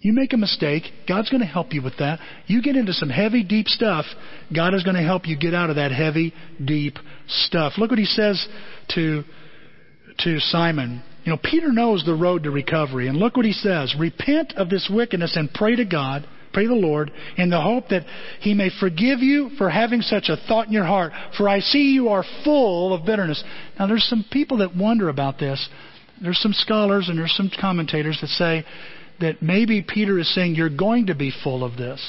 [0.00, 2.20] You make a mistake, God's going to help you with that.
[2.46, 4.04] You get into some heavy, deep stuff,
[4.54, 7.72] God is going to help you get out of that heavy, deep stuff.
[7.78, 8.46] Look what he says
[8.90, 9.24] to,
[10.18, 11.02] to Simon.
[11.24, 13.94] You know, Peter knows the road to recovery, and look what he says.
[13.98, 18.06] Repent of this wickedness and pray to God, pray the Lord, in the hope that
[18.40, 21.12] he may forgive you for having such a thought in your heart.
[21.36, 23.42] For I see you are full of bitterness.
[23.78, 25.68] Now, there's some people that wonder about this.
[26.22, 28.64] There's some scholars and there's some commentators that say,
[29.20, 32.00] that maybe Peter is saying you're going to be full of this.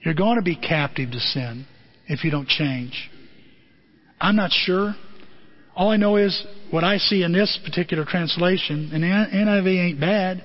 [0.00, 1.66] You're going to be captive to sin
[2.06, 3.10] if you don't change.
[4.20, 4.94] I'm not sure.
[5.74, 10.44] All I know is what I see in this particular translation, and NIV ain't bad,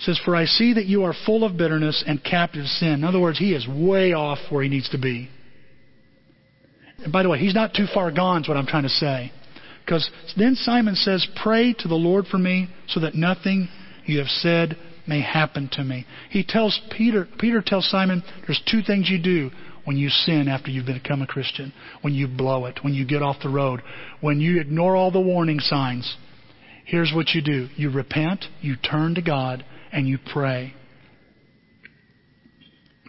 [0.00, 2.94] says, For I see that you are full of bitterness and captive sin.
[2.94, 5.28] In other words, he is way off where he needs to be.
[6.98, 9.32] And by the way, he's not too far gone, is what I'm trying to say.
[9.84, 13.68] Because then Simon says, Pray to the Lord for me so that nothing
[14.06, 14.76] you have said
[15.06, 16.06] may happen to me.
[16.30, 19.50] He tells Peter, Peter tells Simon, there's two things you do
[19.84, 21.72] when you sin after you've become a Christian,
[22.02, 23.82] when you blow it, when you get off the road,
[24.20, 26.16] when you ignore all the warning signs.
[26.86, 27.68] Here's what you do.
[27.76, 30.74] You repent, you turn to God, and you pray.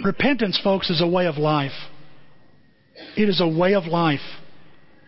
[0.03, 1.71] Repentance, folks, is a way of life.
[3.17, 4.19] It is a way of life.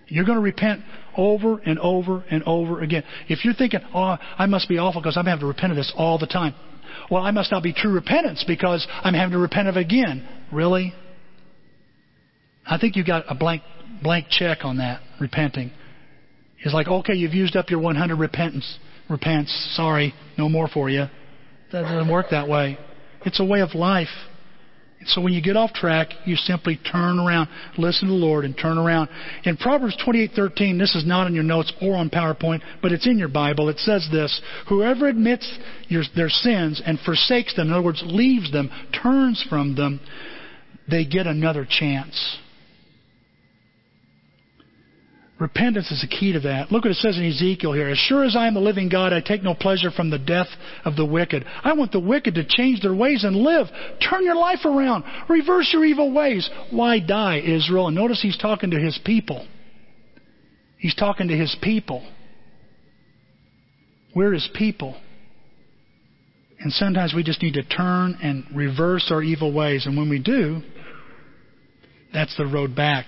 [0.07, 0.82] You're going to repent
[1.18, 3.03] over and over and over again.
[3.28, 5.91] If you're thinking, oh, I must be awful because I'm having to repent of this
[5.95, 6.53] all the time.
[7.11, 10.28] Well, I must not be true repentance because I'm having to repent of it again.
[10.51, 10.93] Really?
[12.70, 13.63] I think you got a blank
[14.03, 15.72] blank check on that, repenting.
[16.63, 18.78] It's like, okay, you've used up your 100 repentance.
[19.09, 19.74] Repents.
[19.76, 21.05] Sorry, no more for you.
[21.72, 22.78] That doesn't work that way.
[23.26, 24.09] It's a way of life.
[25.05, 28.57] So when you get off track, you simply turn around, listen to the Lord, and
[28.57, 29.09] turn around.
[29.43, 33.18] In Proverbs 28:13, this is not in your notes or on PowerPoint, but it's in
[33.18, 33.70] your Bible.
[33.70, 35.49] It says this: Whoever admits
[35.88, 39.99] your, their sins and forsakes them, in other words, leaves them, turns from them,
[40.89, 42.39] they get another chance.
[45.40, 46.72] Repentance is the key to that.
[46.72, 47.90] Look what it says in Ezekiel here.
[47.90, 50.48] As sure as I am the living God, I take no pleasure from the death
[50.84, 51.46] of the wicked.
[51.64, 53.68] I want the wicked to change their ways and live.
[54.10, 55.04] Turn your life around.
[55.30, 56.50] Reverse your evil ways.
[56.72, 57.88] Why die, Israel?
[57.88, 59.48] And notice he's talking to his people.
[60.80, 62.08] He's talking to his people.
[64.16, 65.00] We're his people.
[66.60, 69.86] And sometimes we just need to turn and reverse our evil ways.
[69.86, 70.62] And when we do,
[72.12, 73.06] that's the road back.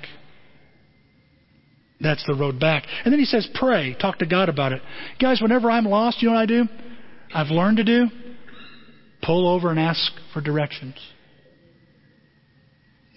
[2.02, 2.86] That's the road back.
[3.04, 3.95] And then he says, pray.
[4.00, 4.82] Talk to God about it.
[5.20, 6.64] Guys, whenever I'm lost, you know what I do?
[7.34, 8.08] I've learned to do?
[9.22, 10.95] Pull over and ask for directions.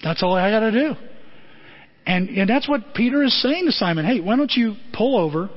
[0.03, 0.95] That's all I got to do.
[2.07, 4.05] And, and that's what Peter is saying to Simon.
[4.05, 5.49] Hey, why don't you pull over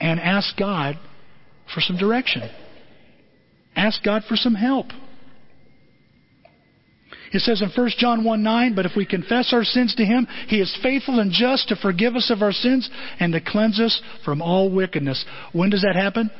[0.00, 0.96] and ask God
[1.74, 2.42] for some direction?
[3.74, 4.86] Ask God for some help.
[7.32, 10.26] It says in 1 John 1 9, but if we confess our sins to Him,
[10.48, 14.00] He is faithful and just to forgive us of our sins and to cleanse us
[14.24, 15.24] from all wickedness.
[15.52, 16.30] When does that happen?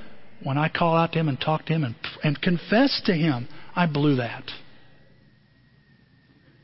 [0.42, 3.46] When I call out to Him and talk to Him and, and confess to Him.
[3.76, 4.44] I blew that.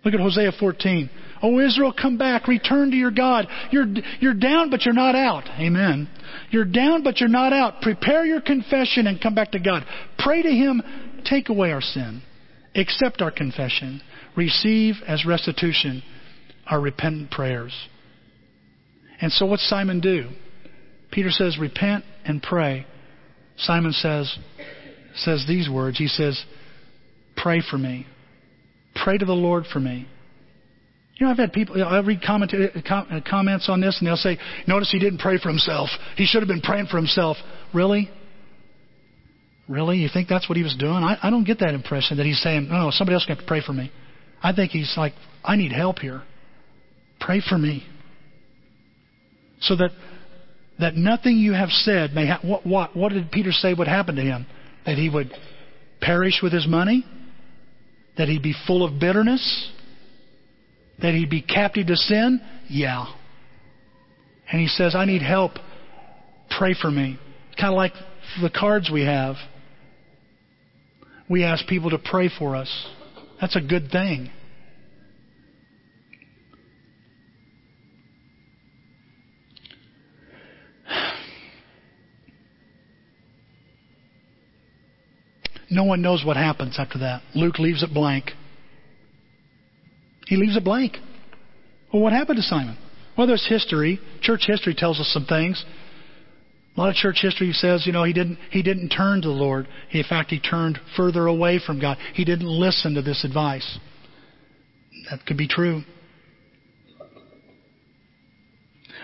[0.05, 1.11] Look at Hosea 14.
[1.43, 2.49] Oh, Israel, come back.
[2.49, 3.47] Return to your God.
[3.71, 3.87] You're,
[4.21, 5.49] you're down, but you're not out.
[5.59, 6.09] Amen.
[6.51, 7.81] You're down, but you're not out.
[7.81, 9.85] Prepare your confession and come back to God.
[10.19, 10.83] Pray to Him.
[11.25, 12.23] Take away our sin.
[12.75, 14.01] Accept our confession
[14.37, 16.03] receive as restitution
[16.67, 17.73] our repentant prayers.
[19.21, 20.29] And so what's Simon do?
[21.11, 22.87] Peter says, repent and pray.
[23.57, 24.37] Simon says,
[25.15, 25.97] says these words.
[25.97, 26.43] He says,
[27.37, 28.07] pray for me.
[28.95, 30.07] Pray to the Lord for me.
[31.17, 34.39] You know, I've had people, I read comment, uh, comments on this and they'll say,
[34.67, 35.89] notice he didn't pray for himself.
[36.17, 37.39] He should have been praying for himself.
[37.73, 38.11] Really?
[39.67, 39.97] Really?
[39.97, 40.93] You think that's what he was doing?
[40.93, 43.63] I, I don't get that impression that he's saying, no, no, somebody else can pray
[43.65, 43.91] for me.
[44.47, 45.13] I think he's like,
[45.45, 46.23] I need help here.
[47.19, 47.85] Pray for me.
[49.61, 49.91] So that
[50.79, 54.15] that nothing you have said may ha- what, what what did Peter say would happen
[54.15, 54.47] to him?
[54.85, 55.33] That he would
[56.01, 57.05] perish with his money?
[58.19, 59.73] That he'd be full of bitterness?
[61.03, 62.41] That he'd be captive to sin?
[62.69, 63.07] Yeah.
[64.53, 65.55] And he says, I need help.
[66.57, 67.19] Pray for me.
[67.59, 67.95] Kind of like
[68.41, 69.35] the cards we have.
[71.29, 72.71] We ask people to pray for us.
[73.41, 74.31] That's a good thing.
[85.71, 87.23] No one knows what happens after that.
[87.35, 88.31] Luke leaves it blank.
[90.27, 90.97] He leaves it blank.
[91.93, 92.77] Well, what happened to Simon?
[93.17, 94.01] Well, there's history.
[94.21, 95.65] Church history tells us some things.
[96.77, 99.35] A lot of church history says, you know, he didn't he didn't turn to the
[99.35, 99.67] Lord.
[99.93, 101.97] In fact, he turned further away from God.
[102.13, 103.79] He didn't listen to this advice.
[105.11, 105.83] That could be true.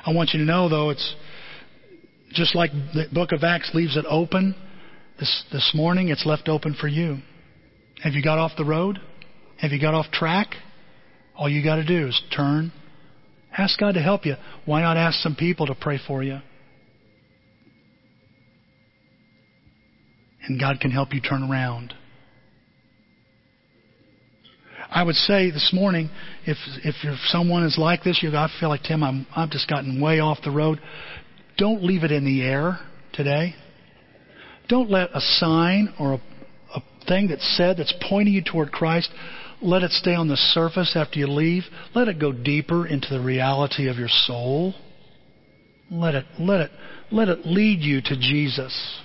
[0.04, 1.14] I want you to know, though, it's
[2.32, 4.54] just like the book of Acts leaves it open.
[5.18, 7.18] This this morning, it's left open for you.
[8.02, 9.00] Have you got off the road?
[9.58, 10.54] Have you got off track?
[11.36, 12.72] All you got to do is turn.
[13.56, 14.34] Ask God to help you.
[14.64, 16.38] Why not ask some people to pray for you?
[20.46, 21.94] And God can help you turn around.
[24.90, 26.10] I would say this morning,
[26.44, 30.00] if if someone is like this, you I feel like Tim, I'm I've just gotten
[30.00, 30.80] way off the road.
[31.56, 32.78] Don't leave it in the air
[33.12, 33.54] today.
[34.72, 36.20] Don't let a sign or a,
[36.74, 39.10] a thing that's said that's pointing you toward Christ
[39.60, 41.64] let it stay on the surface after you leave.
[41.94, 44.74] Let it go deeper into the reality of your soul.
[45.90, 46.70] Let it, let it,
[47.10, 49.00] let it lead you to Jesus.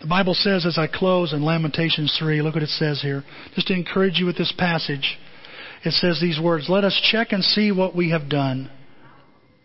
[0.00, 3.22] The Bible says, as I close in Lamentations 3, look what it says here,
[3.54, 5.16] just to encourage you with this passage.
[5.84, 8.68] It says these words Let us check and see what we have done,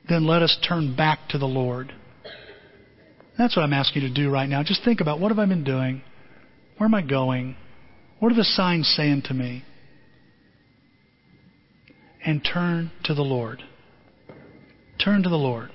[0.07, 1.91] then let us turn back to the Lord.
[3.37, 4.63] That's what I'm asking you to do right now.
[4.63, 6.01] Just think about what have I been doing?
[6.77, 7.55] Where am I going?
[8.19, 9.63] What are the signs saying to me?
[12.25, 13.61] And turn to the Lord.
[15.03, 15.69] Turn to the Lord.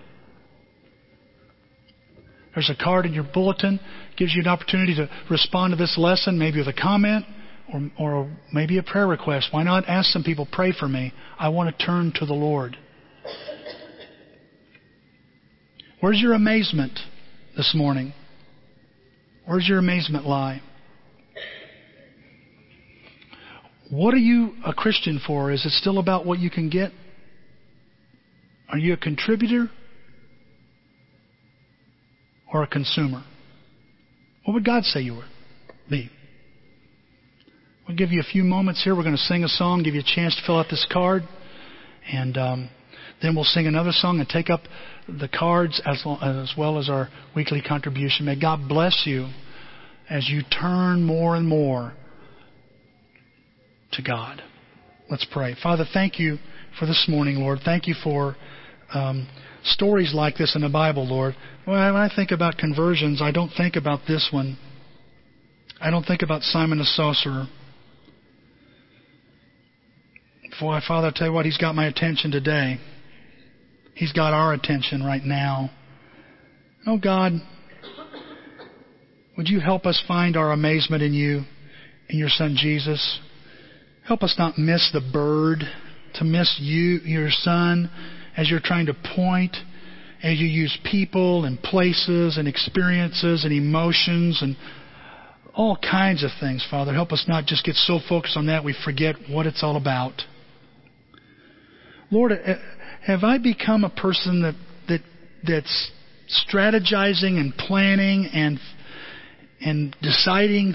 [2.54, 3.80] There's a card in your bulletin,
[4.16, 7.24] gives you an opportunity to respond to this lesson, maybe with a comment
[7.72, 9.48] or, or maybe a prayer request.
[9.52, 11.12] Why not ask some people, pray for me?
[11.38, 12.76] I want to turn to the Lord.
[16.00, 16.98] Where's your amazement
[17.56, 18.12] this morning?
[19.46, 20.62] Where's your amazement lie?
[23.90, 25.50] What are you a Christian for?
[25.50, 26.92] Is it still about what you can get?
[28.70, 29.70] Are you a contributor
[32.52, 33.22] or a consumer?
[34.44, 35.24] What would God say you were?
[35.90, 36.10] be?
[37.86, 38.96] We'll give you a few moments here.
[38.96, 41.22] We're going to sing a song, give you a chance to fill out this card,
[42.10, 42.70] and um,
[43.22, 44.62] then we'll sing another song and take up
[45.08, 48.26] the cards as, as well as our weekly contribution.
[48.26, 49.28] May God bless you
[50.10, 51.92] as you turn more and more
[53.92, 54.42] to God.
[55.10, 55.54] Let's pray.
[55.62, 56.38] Father, thank you
[56.78, 57.60] for this morning, Lord.
[57.64, 58.36] Thank you for
[58.92, 59.28] um,
[59.64, 61.34] stories like this in the Bible, Lord.
[61.64, 64.58] When I think about conversions, I don't think about this one.
[65.80, 67.46] I don't think about Simon the sorcerer.
[70.60, 72.78] Boy, Father, I tell you what, he's got my attention today.
[73.94, 75.70] He's got our attention right now.
[76.86, 77.32] Oh God,
[79.36, 81.42] would you help us find our amazement in you,
[82.08, 83.20] in your Son Jesus?
[84.06, 85.60] Help us not miss the bird,
[86.14, 87.90] to miss you, your son,
[88.36, 89.56] as you're trying to point,
[90.22, 94.56] as you use people and places and experiences and emotions and
[95.54, 96.92] all kinds of things, Father.
[96.92, 100.22] Help us not just get so focused on that we forget what it's all about.
[102.10, 102.32] Lord,
[103.06, 104.54] have I become a person that,
[104.88, 105.00] that
[105.44, 105.90] that's
[106.48, 108.58] strategizing and planning and
[109.60, 110.74] and deciding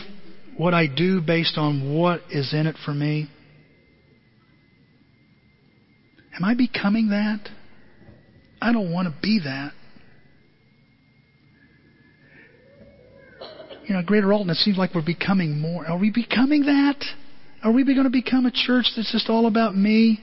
[0.58, 3.30] what I do based on what is in it for me?
[6.36, 7.50] Am I becoming that?
[8.62, 9.74] I don't want to be that.
[13.86, 15.86] You know, Greater Alton, it seems like we're becoming more.
[15.88, 17.04] Are we becoming that?
[17.64, 20.20] Are we going to become a church that's just all about me?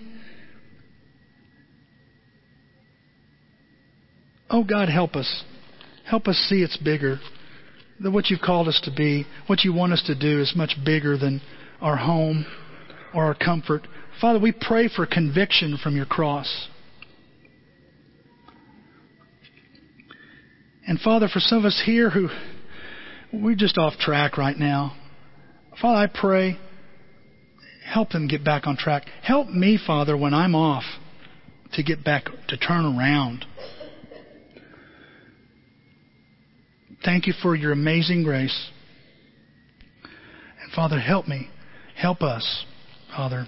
[4.51, 5.45] Oh, God, help us.
[6.05, 7.19] Help us see it's bigger
[8.01, 10.77] that what you've called us to be, what you want us to do, is much
[10.85, 11.41] bigger than
[11.81, 12.45] our home
[13.15, 13.87] or our comfort.
[14.21, 16.69] Father, we pray for conviction from your cross.
[20.87, 22.29] And Father, for some of us here who
[23.33, 24.97] we're just off track right now,
[25.81, 26.59] Father, I pray,
[27.85, 29.07] help them get back on track.
[29.23, 30.85] Help me, Father, when I'm off
[31.73, 33.47] to get back, to turn around.
[37.05, 38.71] Thank you for your amazing grace.
[40.63, 41.51] And Father, help me.
[41.97, 42.65] Help us,
[43.15, 43.47] Father,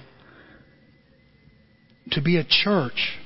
[2.12, 3.18] to be a church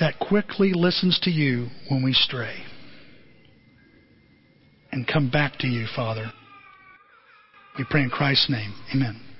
[0.00, 2.64] that quickly listens to you when we stray
[4.90, 6.32] and come back to you, Father.
[7.78, 8.72] We pray in Christ's name.
[8.94, 9.31] Amen.